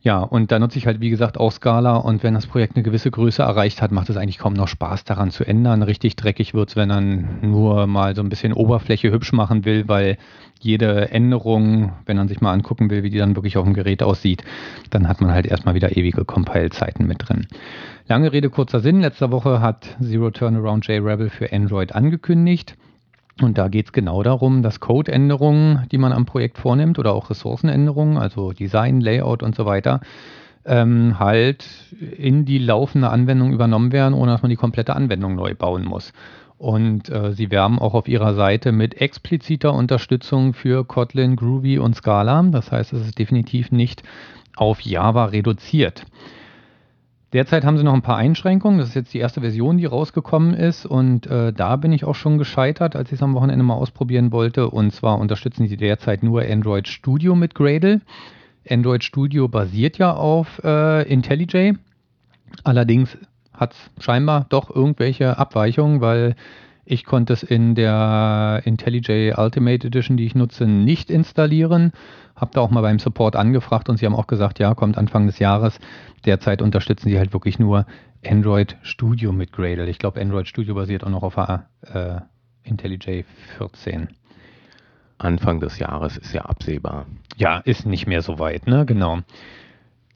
[0.01, 2.85] ja, und da nutze ich halt, wie gesagt, auch Scala und wenn das Projekt eine
[2.85, 5.83] gewisse Größe erreicht hat, macht es eigentlich kaum noch Spaß daran zu ändern.
[5.83, 9.89] Richtig dreckig wird es, wenn man nur mal so ein bisschen Oberfläche hübsch machen will,
[9.89, 10.17] weil
[10.61, 14.03] jede Änderung, wenn man sich mal angucken will, wie die dann wirklich auf dem Gerät
[14.03, 14.45] aussieht,
[14.91, 17.49] dann hat man halt erstmal wieder ewige Compile-Zeiten mit drin.
[18.07, 19.01] Lange Rede, kurzer Sinn.
[19.01, 22.77] Letzte Woche hat Zero Turnaround JRebel für Android angekündigt.
[23.41, 27.31] Und da geht es genau darum, dass Codeänderungen, die man am Projekt vornimmt oder auch
[27.31, 30.01] Ressourcenänderungen, also Design, Layout und so weiter,
[30.65, 31.67] ähm, halt
[32.01, 36.13] in die laufende Anwendung übernommen werden, ohne dass man die komplette Anwendung neu bauen muss.
[36.59, 41.95] Und äh, sie werben auch auf ihrer Seite mit expliziter Unterstützung für Kotlin, Groovy und
[41.95, 42.43] Scala.
[42.51, 44.03] Das heißt, es ist definitiv nicht
[44.57, 46.05] auf Java reduziert.
[47.33, 48.79] Derzeit haben sie noch ein paar Einschränkungen.
[48.79, 50.87] Das ist jetzt die erste Version, die rausgekommen ist.
[50.87, 54.33] Und äh, da bin ich auch schon gescheitert, als ich es am Wochenende mal ausprobieren
[54.33, 54.71] wollte.
[54.71, 58.01] Und zwar unterstützen sie derzeit nur Android Studio mit Gradle.
[58.69, 61.75] Android Studio basiert ja auf äh, IntelliJ.
[62.65, 63.19] Allerdings
[63.53, 66.35] hat es scheinbar doch irgendwelche Abweichungen, weil
[66.91, 71.93] ich konnte es in der IntelliJ Ultimate Edition, die ich nutze, nicht installieren.
[72.35, 75.27] Habe da auch mal beim Support angefragt und sie haben auch gesagt, ja, kommt Anfang
[75.27, 75.79] des Jahres.
[76.25, 77.85] Derzeit unterstützen sie halt wirklich nur
[78.27, 79.89] Android Studio mit Gradle.
[79.89, 82.21] Ich glaube, Android Studio basiert auch noch auf äh,
[82.63, 83.25] IntelliJ
[83.59, 84.09] 14.
[85.19, 87.07] Anfang des Jahres ist ja absehbar.
[87.37, 88.87] Ja, ist nicht mehr so weit, ne?
[88.87, 89.19] Genau.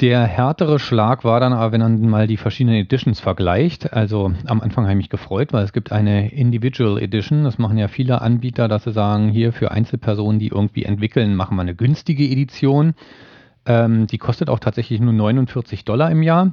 [0.03, 3.93] Der härtere Schlag war dann aber, wenn man mal die verschiedenen Editions vergleicht.
[3.93, 7.45] Also am Anfang habe ich mich gefreut, weil es gibt eine Individual Edition.
[7.45, 11.57] Das machen ja viele Anbieter, dass sie sagen, hier für Einzelpersonen, die irgendwie entwickeln, machen
[11.57, 12.95] wir eine günstige Edition.
[13.65, 16.53] Ähm, die kostet auch tatsächlich nur 49 Dollar im Jahr.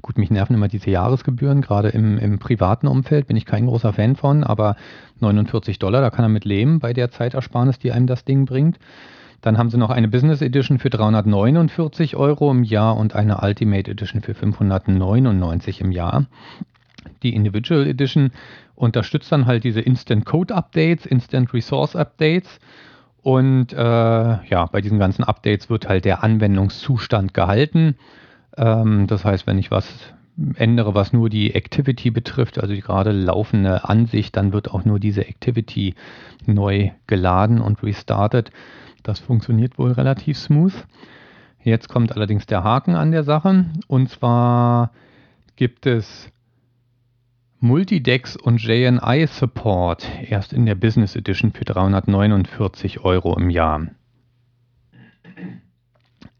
[0.00, 3.92] Gut, mich nerven immer diese Jahresgebühren, gerade im, im privaten Umfeld bin ich kein großer
[3.92, 4.76] Fan von, aber
[5.18, 8.78] 49 Dollar, da kann er mit leben bei der Zeitersparnis, die einem das Ding bringt.
[9.40, 13.90] Dann haben sie noch eine Business Edition für 349 Euro im Jahr und eine Ultimate
[13.90, 16.26] Edition für 599 im Jahr.
[17.22, 18.32] Die Individual Edition
[18.74, 22.60] unterstützt dann halt diese Instant Code Updates, Instant Resource Updates.
[23.22, 27.96] Und äh, ja, bei diesen ganzen Updates wird halt der Anwendungszustand gehalten.
[28.56, 29.86] Ähm, das heißt, wenn ich was
[30.56, 34.98] ändere, was nur die Activity betrifft, also die gerade laufende Ansicht, dann wird auch nur
[34.98, 35.94] diese Activity
[36.46, 38.50] neu geladen und restartet.
[39.02, 40.74] Das funktioniert wohl relativ smooth.
[41.62, 43.66] Jetzt kommt allerdings der Haken an der Sache.
[43.86, 44.92] Und zwar
[45.56, 46.30] gibt es
[47.60, 53.88] Multidex und JNI Support erst in der Business Edition für 349 Euro im Jahr.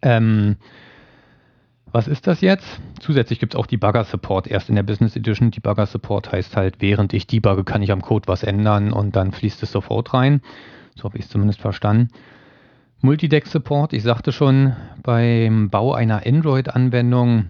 [0.01, 0.57] Ähm,
[1.93, 2.81] was ist das jetzt?
[3.01, 5.51] Zusätzlich gibt es auch Debugger Support erst in der Business Edition.
[5.51, 9.33] Debugger Support heißt halt, während ich debugge, kann ich am Code was ändern und dann
[9.33, 10.41] fließt es sofort rein.
[10.95, 12.09] So habe ich es zumindest verstanden.
[13.03, 17.47] Multideck-Support, ich sagte schon, beim Bau einer Android-Anwendung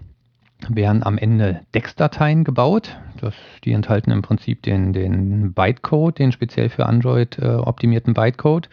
[0.69, 2.97] werden am Ende Dex-Dateien gebaut.
[3.19, 3.33] Das,
[3.65, 8.69] die enthalten im Prinzip den, den Bytecode, den speziell für Android äh, optimierten Bytecode.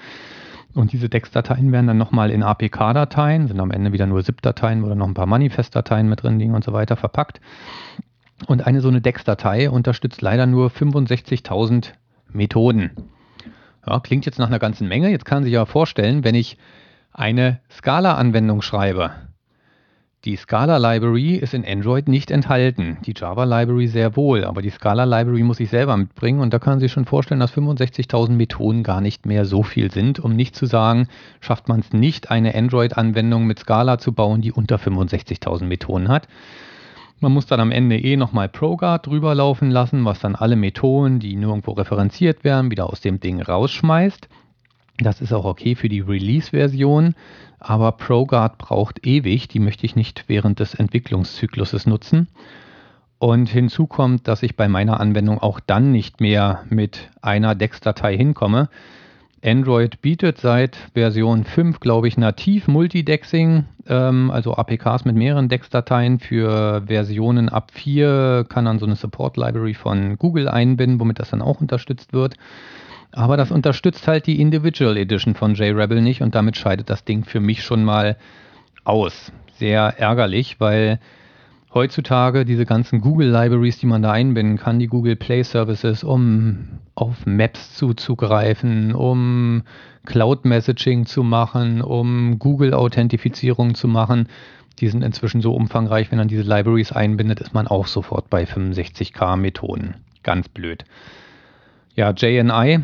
[0.75, 4.95] Und diese Dex-Dateien werden dann nochmal in APK-Dateien, sind am Ende wieder nur ZIP-Dateien oder
[4.95, 7.41] noch ein paar Manifest-Dateien mit drin liegen und so weiter verpackt.
[8.47, 11.93] Und eine so eine Dex-Datei unterstützt leider nur 65.000
[12.33, 12.93] Methoden.
[13.87, 15.11] Ja, klingt jetzt nach einer ganzen Menge.
[15.11, 16.59] Jetzt kann sich ja vorstellen, wenn ich
[17.13, 19.11] eine Scala-Anwendung schreibe.
[20.25, 25.61] Die Scala-Library ist in Android nicht enthalten, die Java-Library sehr wohl, aber die Scala-Library muss
[25.61, 29.27] ich selber mitbringen und da kann man sich schon vorstellen, dass 65.000 Methoden gar nicht
[29.27, 31.07] mehr so viel sind, um nicht zu sagen,
[31.41, 36.27] schafft man es nicht, eine Android-Anwendung mit Scala zu bauen, die unter 65.000 Methoden hat.
[37.21, 41.19] Man muss dann am Ende eh nochmal ProGuard drüber laufen lassen, was dann alle Methoden,
[41.19, 44.29] die nirgendwo referenziert werden, wieder aus dem Ding rausschmeißt.
[44.99, 47.15] Das ist auch okay für die Release-Version,
[47.59, 52.29] aber ProGuard braucht ewig, die möchte ich nicht während des Entwicklungszykluses nutzen.
[53.19, 58.17] Und hinzu kommt, dass ich bei meiner Anwendung auch dann nicht mehr mit einer DEX-Datei
[58.17, 58.69] hinkomme,
[59.45, 66.19] Android bietet seit Version 5, glaube ich, nativ Multidexing, ähm, also APKs mit mehreren Dex-Dateien.
[66.19, 71.43] Für Versionen ab 4 kann dann so eine Support-Library von Google einbinden, womit das dann
[71.43, 72.35] auch unterstützt wird.
[73.13, 77.25] Aber das unterstützt halt die Individual Edition von JRebel nicht und damit scheidet das Ding
[77.25, 78.17] für mich schon mal
[78.85, 79.33] aus.
[79.55, 81.01] Sehr ärgerlich, weil
[81.73, 86.81] heutzutage diese ganzen Google Libraries, die man da einbinden kann, die Google Play Services, um
[86.95, 89.63] auf Maps zuzugreifen, um
[90.07, 94.29] Cloud Messaging zu machen, um Google Authentifizierung zu machen,
[94.81, 98.45] die sind inzwischen so umfangreich, wenn man diese Libraries einbindet, ist man auch sofort bei
[98.45, 99.97] 65k Methoden.
[100.23, 100.85] Ganz blöd.
[101.95, 102.81] Ja, JNI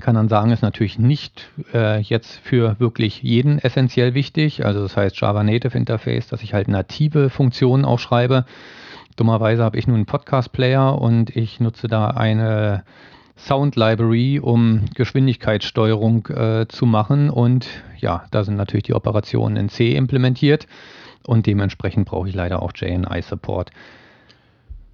[0.00, 4.64] kann dann sagen, ist natürlich nicht äh, jetzt für wirklich jeden essentiell wichtig.
[4.64, 8.44] Also das heißt Java Native Interface, dass ich halt native Funktionen aufschreibe.
[9.16, 12.84] Dummerweise habe ich nur einen Podcast-Player und ich nutze da eine
[13.36, 17.30] Sound Library, um Geschwindigkeitssteuerung äh, zu machen.
[17.30, 17.66] Und
[17.98, 20.66] ja, da sind natürlich die Operationen in C implementiert
[21.26, 23.70] und dementsprechend brauche ich leider auch JNI Support.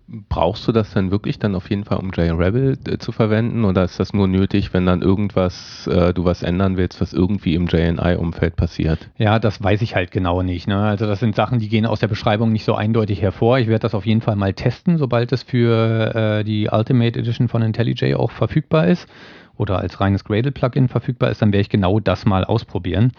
[0.06, 3.84] Brauchst du das dann wirklich dann auf jeden Fall, um JRebel äh, zu verwenden oder
[3.84, 7.66] ist das nur nötig, wenn dann irgendwas, äh, du was ändern willst, was irgendwie im
[7.66, 9.08] JNI-Umfeld passiert?
[9.16, 10.68] Ja, das weiß ich halt genau nicht.
[10.68, 10.76] Ne?
[10.76, 13.58] Also das sind Sachen, die gehen aus der Beschreibung nicht so eindeutig hervor.
[13.58, 17.48] Ich werde das auf jeden Fall mal testen, sobald es für äh, die Ultimate Edition
[17.48, 19.08] von IntelliJ auch verfügbar ist
[19.56, 23.12] oder als reines Gradle-Plugin verfügbar ist, dann werde ich genau das mal ausprobieren.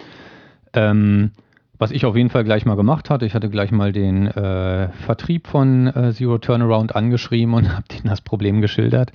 [0.74, 1.32] Ähm,
[1.78, 4.90] was ich auf jeden Fall gleich mal gemacht hatte, ich hatte gleich mal den äh,
[4.90, 9.12] Vertrieb von äh, Zero Turnaround angeschrieben und habe denen das Problem geschildert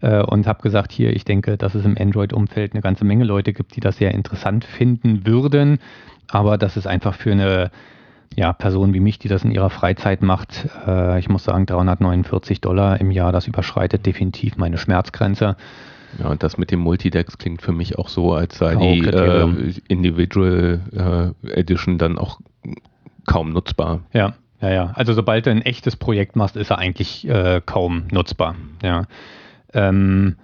[0.00, 3.52] äh, und habe gesagt, hier, ich denke, dass es im Android-Umfeld eine ganze Menge Leute
[3.52, 5.78] gibt, die das sehr interessant finden würden,
[6.28, 7.70] aber das ist einfach für eine
[8.34, 12.60] ja, Person wie mich, die das in ihrer Freizeit macht, äh, ich muss sagen, 349
[12.60, 15.56] Dollar im Jahr, das überschreitet definitiv meine Schmerzgrenze.
[16.18, 19.74] Ja, und das mit dem Multidex klingt für mich auch so, als sei die äh,
[19.88, 22.40] Individual äh, Edition dann auch
[23.26, 24.00] kaum nutzbar.
[24.12, 24.92] Ja, ja, ja.
[24.94, 28.54] Also sobald du ein echtes Projekt machst, ist er eigentlich äh, kaum nutzbar.
[28.82, 29.04] Ja.
[29.74, 30.36] Ähm,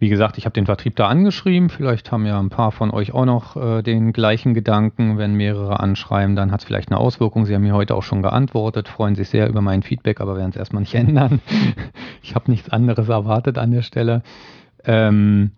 [0.00, 1.68] wie gesagt, ich habe den Vertrieb da angeschrieben.
[1.68, 5.18] Vielleicht haben ja ein paar von euch auch noch äh, den gleichen Gedanken.
[5.18, 7.44] Wenn mehrere anschreiben, dann hat es vielleicht eine Auswirkung.
[7.44, 10.50] Sie haben mir heute auch schon geantwortet, freuen sich sehr über mein Feedback, aber werden
[10.50, 11.40] es erstmal nicht ändern.
[12.22, 14.22] ich habe nichts anderes erwartet an der Stelle.
[14.84, 15.52] Ähm,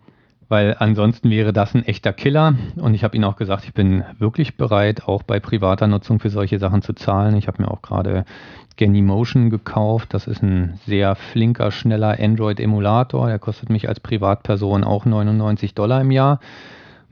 [0.49, 2.53] weil ansonsten wäre das ein echter Killer.
[2.75, 6.29] Und ich habe Ihnen auch gesagt, ich bin wirklich bereit, auch bei privater Nutzung für
[6.29, 7.35] solche Sachen zu zahlen.
[7.37, 8.25] Ich habe mir auch gerade
[8.75, 10.13] Genymotion gekauft.
[10.13, 13.27] Das ist ein sehr flinker, schneller Android-Emulator.
[13.27, 16.39] Der kostet mich als Privatperson auch 99 Dollar im Jahr.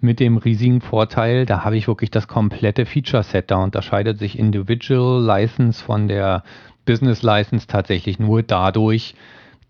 [0.01, 3.51] Mit dem riesigen Vorteil, da habe ich wirklich das komplette Feature-Set.
[3.51, 6.43] Da unterscheidet sich Individual License von der
[6.85, 9.15] Business License tatsächlich nur dadurch,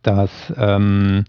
[0.03, 1.25] dass ähm,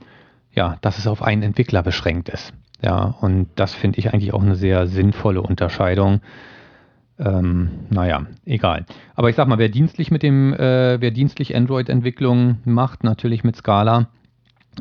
[0.52, 2.52] ja, dass es auf einen Entwickler beschränkt ist.
[2.82, 6.20] Ja, und das finde ich eigentlich auch eine sehr sinnvolle Unterscheidung.
[7.18, 8.84] Ähm, naja, egal.
[9.14, 13.56] Aber ich sag mal, wer dienstlich mit dem, äh, wer dienstlich Android-Entwicklung macht, natürlich mit
[13.56, 14.08] Scala,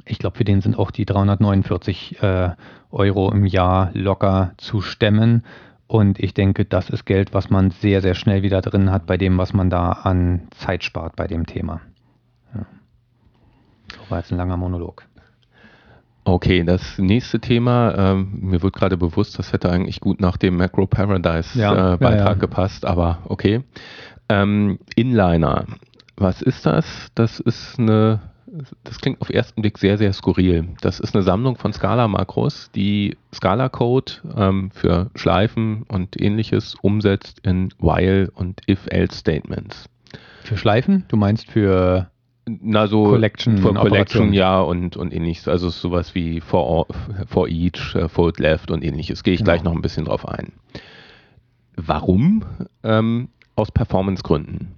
[0.05, 2.51] ich glaube, für den sind auch die 349 äh,
[2.91, 5.43] Euro im Jahr locker zu stemmen.
[5.87, 9.17] Und ich denke, das ist Geld, was man sehr, sehr schnell wieder drin hat bei
[9.17, 11.81] dem, was man da an Zeit spart bei dem Thema.
[12.55, 12.65] Ja.
[13.89, 15.05] Das war jetzt ein langer Monolog.
[16.23, 20.57] Okay, das nächste Thema, ähm, mir wird gerade bewusst, das hätte eigentlich gut nach dem
[20.57, 22.33] Macro Paradise ja, äh, Beitrag ja, ja.
[22.35, 23.63] gepasst, aber okay.
[24.29, 25.65] Ähm, Inliner,
[26.17, 27.07] was ist das?
[27.15, 28.21] Das ist eine
[28.83, 30.67] das klingt auf ersten Blick sehr, sehr skurril.
[30.81, 37.73] Das ist eine Sammlung von Scala-Makros, die Scala-Code ähm, für Schleifen und ähnliches umsetzt in
[37.79, 39.89] While- und If-Else-Statements.
[40.43, 41.05] Für Schleifen?
[41.07, 42.10] Du meinst für
[42.47, 45.47] na so Collection, for Collection ja und, und ähnliches.
[45.47, 46.87] Also sowas wie for,
[47.27, 49.23] for each, uh, fold left und ähnliches.
[49.23, 49.51] Gehe ich genau.
[49.51, 50.53] gleich noch ein bisschen drauf ein.
[51.75, 52.43] Warum?
[52.83, 54.75] Ähm, aus Performance-Gründen.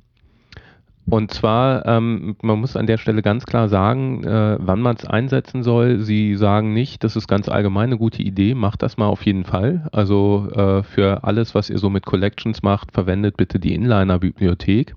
[1.06, 5.06] Und zwar, ähm, man muss an der Stelle ganz klar sagen, äh, wann man es
[5.06, 6.00] einsetzen soll.
[6.00, 9.44] Sie sagen nicht, das ist ganz allgemein eine gute Idee, macht das mal auf jeden
[9.44, 9.90] Fall.
[9.92, 14.96] Also äh, für alles, was ihr so mit Collections macht, verwendet bitte die Inliner-Bibliothek.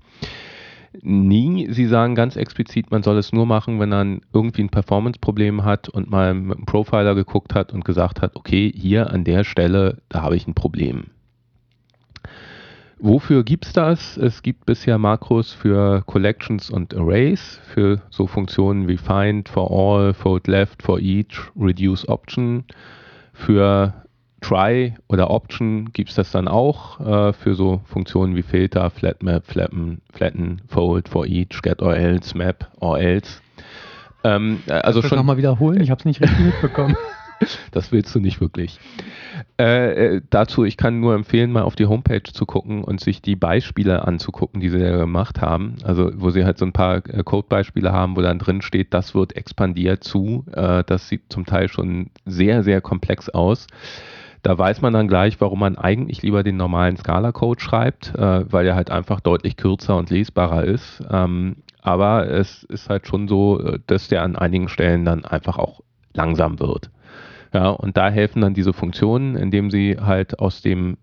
[1.01, 5.63] Nie, Sie sagen ganz explizit, man soll es nur machen, wenn man irgendwie ein Performance-Problem
[5.63, 9.43] hat und mal mit einem Profiler geguckt hat und gesagt hat, okay, hier an der
[9.43, 11.05] Stelle, da habe ich ein Problem.
[12.99, 14.17] Wofür gibt es das?
[14.17, 20.15] Es gibt bisher Makros für Collections und Arrays, für so Funktionen wie Find, For All,
[20.15, 22.65] Fold Left, For Each, Reduce Option.
[23.33, 24.06] Für
[24.41, 29.45] Try oder Option gibt es das dann auch äh, für so Funktionen wie Filter, Flatmap,
[29.45, 33.41] Flatten, Flatten, Fold, For Each, Get or Else, Map or Else.
[34.23, 36.95] Ähm, also Kannst schon nochmal wiederholen, ich habe es nicht richtig mitbekommen.
[37.71, 38.79] Das willst du nicht wirklich.
[39.59, 43.21] Äh, äh, dazu, ich kann nur empfehlen, mal auf die Homepage zu gucken und sich
[43.21, 45.75] die Beispiele anzugucken, die sie da gemacht haben.
[45.83, 49.13] Also, wo sie halt so ein paar äh, Codebeispiele haben, wo dann drin steht, das
[49.13, 50.45] wird expandiert zu.
[50.51, 53.67] Äh, das sieht zum Teil schon sehr, sehr komplex aus.
[54.47, 58.65] Da weiß man dann gleich, warum man eigentlich lieber den normalen Scala-Code schreibt, äh, weil
[58.65, 61.03] er halt einfach deutlich kürzer und lesbarer ist.
[61.11, 65.57] Ähm, aber es ist halt schon so, äh, dass der an einigen Stellen dann einfach
[65.57, 65.81] auch
[66.13, 66.91] langsam wird.
[67.53, 70.95] Ja, und da helfen dann diese Funktionen, indem sie halt aus dem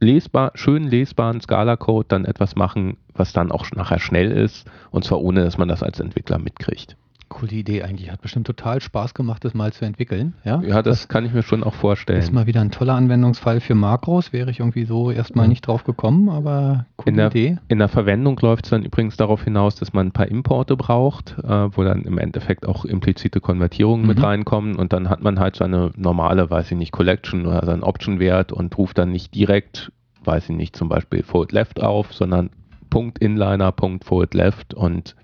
[0.00, 5.20] lesbar, schön lesbaren Scala-Code dann etwas machen, was dann auch nachher schnell ist und zwar
[5.20, 6.96] ohne, dass man das als Entwickler mitkriegt
[7.32, 8.10] coole Idee eigentlich.
[8.12, 10.34] Hat bestimmt total Spaß gemacht, das mal zu entwickeln.
[10.44, 12.18] Ja, ja das, das kann ich mir schon auch vorstellen.
[12.18, 14.32] Ist mal wieder ein toller Anwendungsfall für Makros.
[14.32, 17.58] Wäre ich irgendwie so erstmal nicht drauf gekommen, aber coole in der, Idee.
[17.68, 21.36] In der Verwendung läuft es dann übrigens darauf hinaus, dass man ein paar Importe braucht,
[21.42, 24.08] äh, wo dann im Endeffekt auch implizite Konvertierungen mhm.
[24.08, 27.82] mit reinkommen und dann hat man halt seine normale, weiß ich nicht, Collection oder seinen
[27.82, 29.90] Option-Wert und ruft dann nicht direkt,
[30.24, 32.50] weiß ich nicht, zum Beispiel Forward Left auf, sondern
[32.90, 35.16] Punkt Inliner, Punkt Forward Left und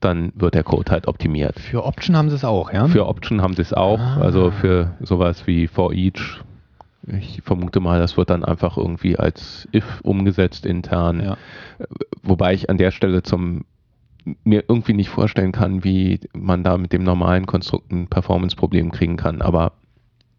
[0.00, 1.58] dann wird der Code halt optimiert.
[1.58, 2.86] Für Option haben sie es auch, ja?
[2.88, 4.18] Für Option haben sie es auch, ah.
[4.20, 6.42] also für sowas wie for each.
[7.06, 11.22] Ich vermute mal, das wird dann einfach irgendwie als if umgesetzt intern.
[11.22, 11.36] Ja.
[12.22, 13.64] Wobei ich an der Stelle zum
[14.42, 19.16] mir irgendwie nicht vorstellen kann, wie man da mit dem normalen Konstrukt ein Performance-Problem kriegen
[19.16, 19.74] kann, aber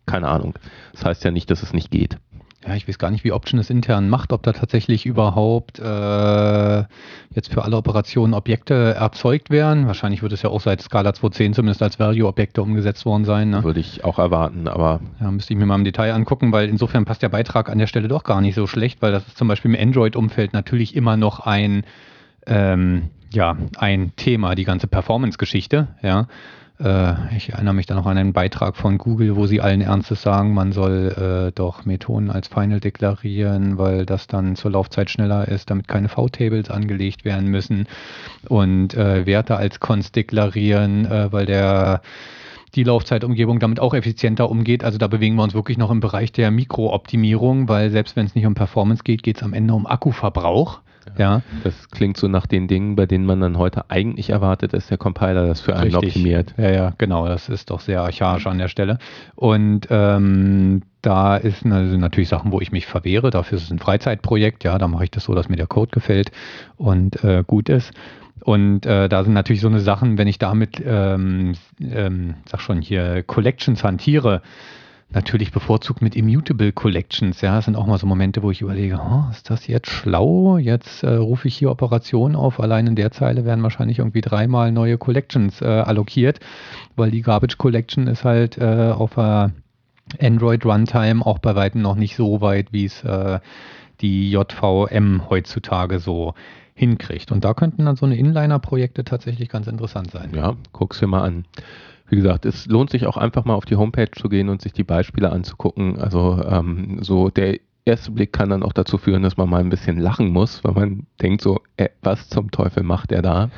[0.05, 0.55] keine Ahnung.
[0.91, 2.17] Das heißt ja nicht, dass es nicht geht
[2.65, 6.83] ja, ich weiß gar nicht, wie Option es intern macht, ob da tatsächlich überhaupt äh,
[7.33, 9.85] jetzt für alle Operationen Objekte erzeugt werden.
[9.85, 13.51] Wahrscheinlich wird es ja auch seit Scala 2.10 zumindest als Value-Objekte umgesetzt worden sein.
[13.51, 13.63] Ne?
[13.63, 15.01] Würde ich auch erwarten, aber.
[15.21, 17.87] Ja, müsste ich mir mal im Detail angucken, weil insofern passt der Beitrag an der
[17.87, 21.15] Stelle doch gar nicht so schlecht, weil das ist zum Beispiel im Android-Umfeld natürlich immer
[21.15, 21.83] noch ein,
[22.47, 26.27] ähm, ja, ein Thema, die ganze Performance-Geschichte, ja.
[26.79, 30.21] Äh, ich erinnere mich da noch an einen Beitrag von Google, wo sie allen Ernstes
[30.21, 35.47] sagen, man soll äh, doch Methoden als Final deklarieren, weil das dann zur Laufzeit schneller
[35.47, 37.87] ist, damit keine V-Tables angelegt werden müssen
[38.47, 42.01] und äh, Werte als Const deklarieren, äh, weil der
[42.75, 44.83] die Laufzeitumgebung damit auch effizienter umgeht.
[44.83, 48.35] Also da bewegen wir uns wirklich noch im Bereich der Mikrooptimierung, weil selbst wenn es
[48.35, 50.81] nicht um Performance geht, geht es am Ende um Akkuverbrauch.
[51.17, 51.41] Ja.
[51.63, 54.97] Das klingt so nach den Dingen, bei denen man dann heute eigentlich erwartet, dass der
[54.97, 56.15] Compiler das für einen Richtig.
[56.15, 56.53] optimiert.
[56.57, 57.27] Ja, ja, genau.
[57.27, 58.99] Das ist doch sehr archaisch an der Stelle.
[59.35, 63.29] Und ähm, da ist also natürlich Sachen, wo ich mich verwehre.
[63.29, 64.63] Dafür ist es ein Freizeitprojekt.
[64.63, 66.31] Ja, da mache ich das so, dass mir der Code gefällt
[66.77, 67.91] und äh, gut ist.
[68.43, 72.81] Und äh, da sind natürlich so eine Sachen, wenn ich damit, ähm, ähm, sag schon
[72.81, 74.41] hier, Collections hantiere,
[75.09, 77.41] natürlich bevorzugt mit Immutable Collections.
[77.41, 80.57] Ja, das sind auch mal so Momente, wo ich überlege, oh, ist das jetzt schlau?
[80.57, 82.59] Jetzt äh, rufe ich hier Operationen auf.
[82.59, 86.39] Allein in der Zeile werden wahrscheinlich irgendwie dreimal neue Collections äh, allokiert,
[86.95, 89.51] weil die Garbage Collection ist halt äh, auf der
[90.19, 93.39] Android Runtime auch bei weitem noch nicht so weit, wie es äh,
[94.01, 96.33] die JVM heutzutage so
[96.75, 97.31] hinkriegt.
[97.31, 100.31] Und da könnten dann so eine Inliner-Projekte tatsächlich ganz interessant sein.
[100.35, 101.45] Ja, guck's dir mal an
[102.09, 104.73] wie gesagt, es lohnt sich auch einfach mal auf die Homepage zu gehen und sich
[104.73, 105.99] die Beispiele anzugucken.
[105.99, 109.69] Also ähm, so der erste Blick kann dann auch dazu führen, dass man mal ein
[109.69, 113.49] bisschen lachen muss, weil man denkt so, äh, was zum Teufel macht er da?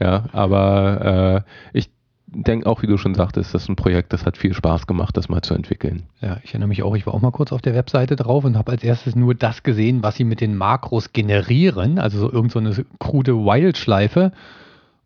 [0.00, 1.90] Ja, aber äh, ich
[2.26, 5.16] denke auch, wie du schon sagtest, das ist ein Projekt, das hat viel Spaß gemacht,
[5.16, 6.02] das mal zu entwickeln.
[6.20, 8.56] Ja, ich erinnere mich auch, ich war auch mal kurz auf der Webseite drauf und
[8.56, 12.72] habe als erstes nur das gesehen, was sie mit den Makros generieren, also so irgendeine
[12.72, 14.32] so krude Wild-Schleife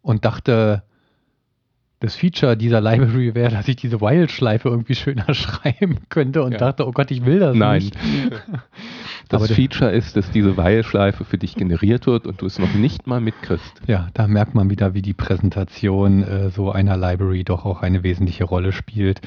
[0.02, 0.82] und dachte,
[2.00, 6.58] das Feature dieser Library wäre, dass ich diese While-Schleife irgendwie schöner schreiben könnte und ja.
[6.58, 7.82] dachte, oh Gott, ich will das Nein.
[7.82, 7.96] nicht.
[9.28, 12.74] Das Aber Feature ist, dass diese While-Schleife für dich generiert wird und du es noch
[12.74, 13.80] nicht mal mitkriegst.
[13.86, 18.02] Ja, da merkt man wieder, wie die Präsentation äh, so einer Library doch auch eine
[18.02, 19.20] wesentliche Rolle spielt,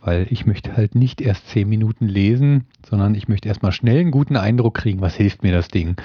[0.00, 4.12] weil ich möchte halt nicht erst zehn Minuten lesen, sondern ich möchte erstmal schnell einen
[4.12, 5.96] guten Eindruck kriegen, was hilft mir das Ding.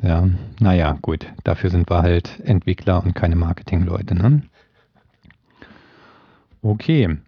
[0.00, 0.28] Ja,
[0.60, 4.42] naja, gut, dafür sind wir halt Entwickler und keine Marketingleute, ne?
[6.64, 7.18] Okay.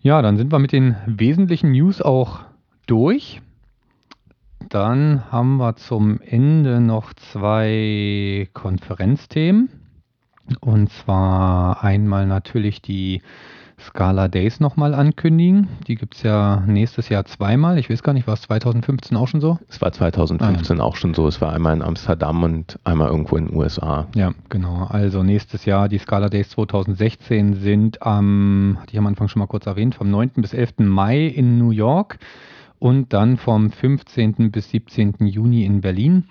[0.00, 2.40] Ja, dann sind wir mit den wesentlichen News auch
[2.86, 3.40] durch.
[4.68, 9.70] Dann haben wir zum Ende noch zwei Konferenzthemen.
[10.60, 13.22] Und zwar einmal natürlich die
[13.80, 15.68] Scala Days nochmal ankündigen.
[15.86, 17.78] Die gibt es ja nächstes Jahr zweimal.
[17.78, 19.58] Ich weiß gar nicht, war es 2015 auch schon so?
[19.68, 21.26] Es war 2015 ah, auch schon so.
[21.28, 24.06] Es war einmal in Amsterdam und einmal irgendwo in den USA.
[24.14, 24.86] Ja, genau.
[24.88, 29.46] Also nächstes Jahr, die Scala Days 2016 sind am, hatte ich am Anfang schon mal
[29.46, 30.32] kurz erwähnt, vom 9.
[30.36, 30.78] bis 11.
[30.78, 32.18] Mai in New York
[32.78, 34.50] und dann vom 15.
[34.50, 35.14] bis 17.
[35.20, 36.24] Juni in Berlin.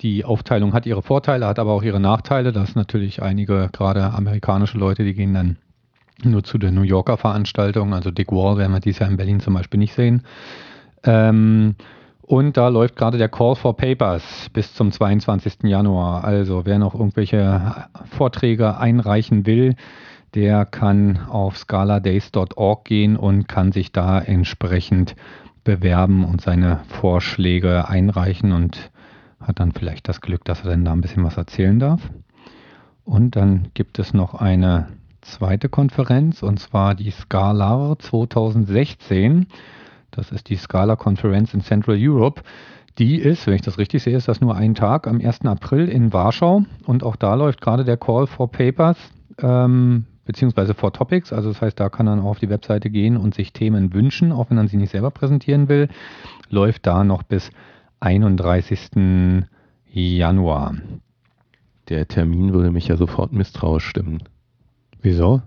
[0.00, 2.52] Die Aufteilung hat ihre Vorteile, hat aber auch ihre Nachteile.
[2.52, 5.58] Da ist natürlich einige, gerade amerikanische Leute, die gehen dann
[6.24, 7.94] nur zu der New Yorker Veranstaltung.
[7.94, 10.22] Also Dick Wall werden wir dieses Jahr in Berlin zum Beispiel nicht sehen.
[11.04, 11.74] Ähm,
[12.22, 15.64] und da läuft gerade der Call for Papers bis zum 22.
[15.64, 16.24] Januar.
[16.24, 19.74] Also wer noch irgendwelche Vorträge einreichen will,
[20.34, 25.14] der kann auf scaladays.org gehen und kann sich da entsprechend
[25.64, 28.90] bewerben und seine Vorschläge einreichen und
[29.40, 32.10] hat dann vielleicht das Glück, dass er dann da ein bisschen was erzählen darf.
[33.04, 34.88] Und dann gibt es noch eine
[35.22, 39.46] zweite Konferenz und zwar die Scala 2016.
[40.10, 42.42] Das ist die Scala-Konferenz in Central Europe.
[42.98, 45.46] Die ist, wenn ich das richtig sehe, ist das nur ein Tag am 1.
[45.46, 48.98] April in Warschau und auch da läuft gerade der Call for Papers
[49.38, 51.32] ähm, beziehungsweise for Topics.
[51.32, 54.30] Also das heißt, da kann man auch auf die Webseite gehen und sich Themen wünschen,
[54.32, 55.88] auch wenn man sie nicht selber präsentieren will.
[56.50, 57.50] Läuft da noch bis
[58.00, 59.44] 31.
[59.90, 60.74] Januar.
[61.88, 64.22] Der Termin würde mich ja sofort misstrauisch stimmen.
[65.02, 65.42] Wieso?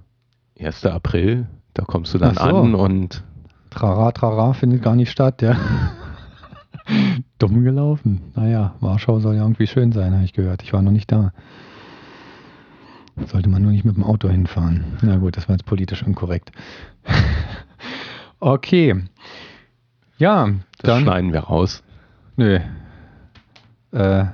[0.60, 0.86] 1.
[0.86, 2.41] April, da kommst du dann so.
[2.41, 3.24] an und.
[3.70, 5.58] Trara, trara findet gar nicht statt, ja.
[7.39, 8.22] Dumm gelaufen.
[8.36, 10.62] Naja, Warschau soll ja irgendwie schön sein, habe ich gehört.
[10.62, 11.32] Ich war noch nicht da.
[13.28, 14.97] Sollte man nur nicht mit dem Auto hinfahren.
[15.01, 16.51] Na gut, das war jetzt politisch inkorrekt.
[18.39, 19.03] okay.
[20.18, 20.47] Ja,
[20.80, 21.03] das dann.
[21.03, 21.82] schneiden wir raus.
[22.36, 22.60] Nö.
[23.91, 24.26] Äh,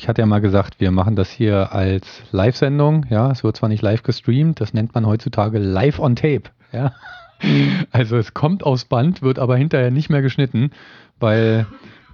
[0.00, 3.04] ich hatte ja mal gesagt, wir machen das hier als Live-Sendung.
[3.10, 6.44] Ja, es wird zwar nicht live gestreamt, das nennt man heutzutage live on tape.
[6.72, 6.94] Ja.
[7.90, 10.70] Also es kommt aus Band, wird aber hinterher nicht mehr geschnitten,
[11.18, 11.66] weil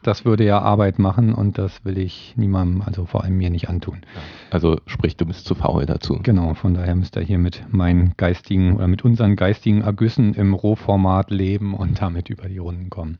[0.02, 3.68] das würde ja Arbeit machen und das will ich niemandem, also vor allem mir nicht
[3.68, 4.02] antun.
[4.50, 6.18] Also sprich, du bist zu faul dazu.
[6.22, 10.54] Genau, von daher müsst ihr hier mit meinen geistigen oder mit unseren geistigen Ergüssen im
[10.54, 13.18] Rohformat leben und damit über die Runden kommen.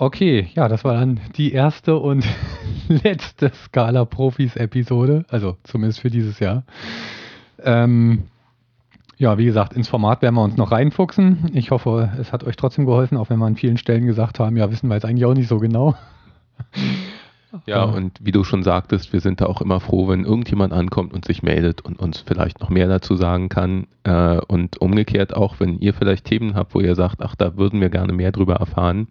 [0.00, 2.24] Okay, ja, das war dann die erste und
[2.88, 6.62] letzte Scala Profis Episode, also zumindest für dieses Jahr.
[7.64, 8.22] Ähm,
[9.16, 11.50] ja, wie gesagt, ins Format werden wir uns noch reinfuchsen.
[11.52, 14.56] Ich hoffe, es hat euch trotzdem geholfen, auch wenn wir an vielen Stellen gesagt haben,
[14.56, 15.96] ja, wissen wir jetzt eigentlich auch nicht so genau.
[17.66, 21.12] Ja, und wie du schon sagtest, wir sind da auch immer froh, wenn irgendjemand ankommt
[21.12, 23.88] und sich meldet und uns vielleicht noch mehr dazu sagen kann.
[24.04, 27.80] Äh, und umgekehrt auch, wenn ihr vielleicht Themen habt, wo ihr sagt, ach, da würden
[27.80, 29.08] wir gerne mehr drüber erfahren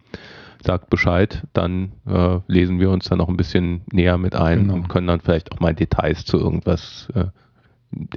[0.64, 4.74] sagt Bescheid, dann äh, lesen wir uns dann noch ein bisschen näher mit ein genau.
[4.74, 7.26] und können dann vielleicht auch mal Details zu irgendwas, äh,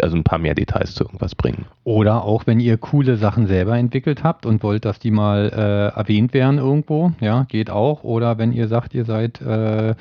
[0.02, 1.66] also ein paar mehr Details zu irgendwas bringen.
[1.84, 5.98] Oder auch, wenn ihr coole Sachen selber entwickelt habt und wollt, dass die mal äh,
[5.98, 8.04] erwähnt werden irgendwo, ja, geht auch.
[8.04, 9.96] Oder wenn ihr sagt, ihr seid äh,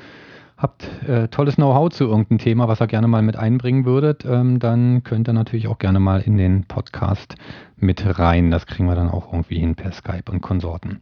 [0.61, 4.59] habt äh, tolles Know-how zu irgendeinem Thema, was ihr gerne mal mit einbringen würdet, ähm,
[4.59, 7.35] dann könnt ihr natürlich auch gerne mal in den Podcast
[7.77, 8.51] mit rein.
[8.51, 11.01] Das kriegen wir dann auch irgendwie hin per Skype und Konsorten.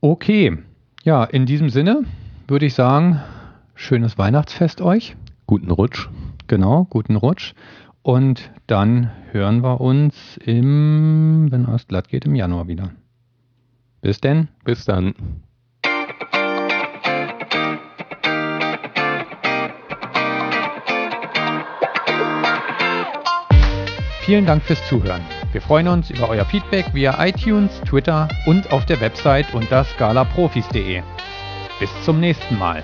[0.00, 0.56] Okay,
[1.02, 2.04] ja, in diesem Sinne
[2.46, 3.20] würde ich sagen,
[3.74, 5.16] schönes Weihnachtsfest euch.
[5.46, 6.08] Guten Rutsch.
[6.46, 7.54] Genau, guten Rutsch.
[8.02, 12.92] Und dann hören wir uns im, wenn alles glatt geht, im Januar wieder.
[14.00, 14.46] Bis denn.
[14.62, 15.14] Bis dann.
[24.20, 25.22] Vielen Dank fürs Zuhören.
[25.52, 31.02] Wir freuen uns über euer Feedback via iTunes, Twitter und auf der Website unter scalaprofis.de.
[31.80, 32.82] Bis zum nächsten Mal.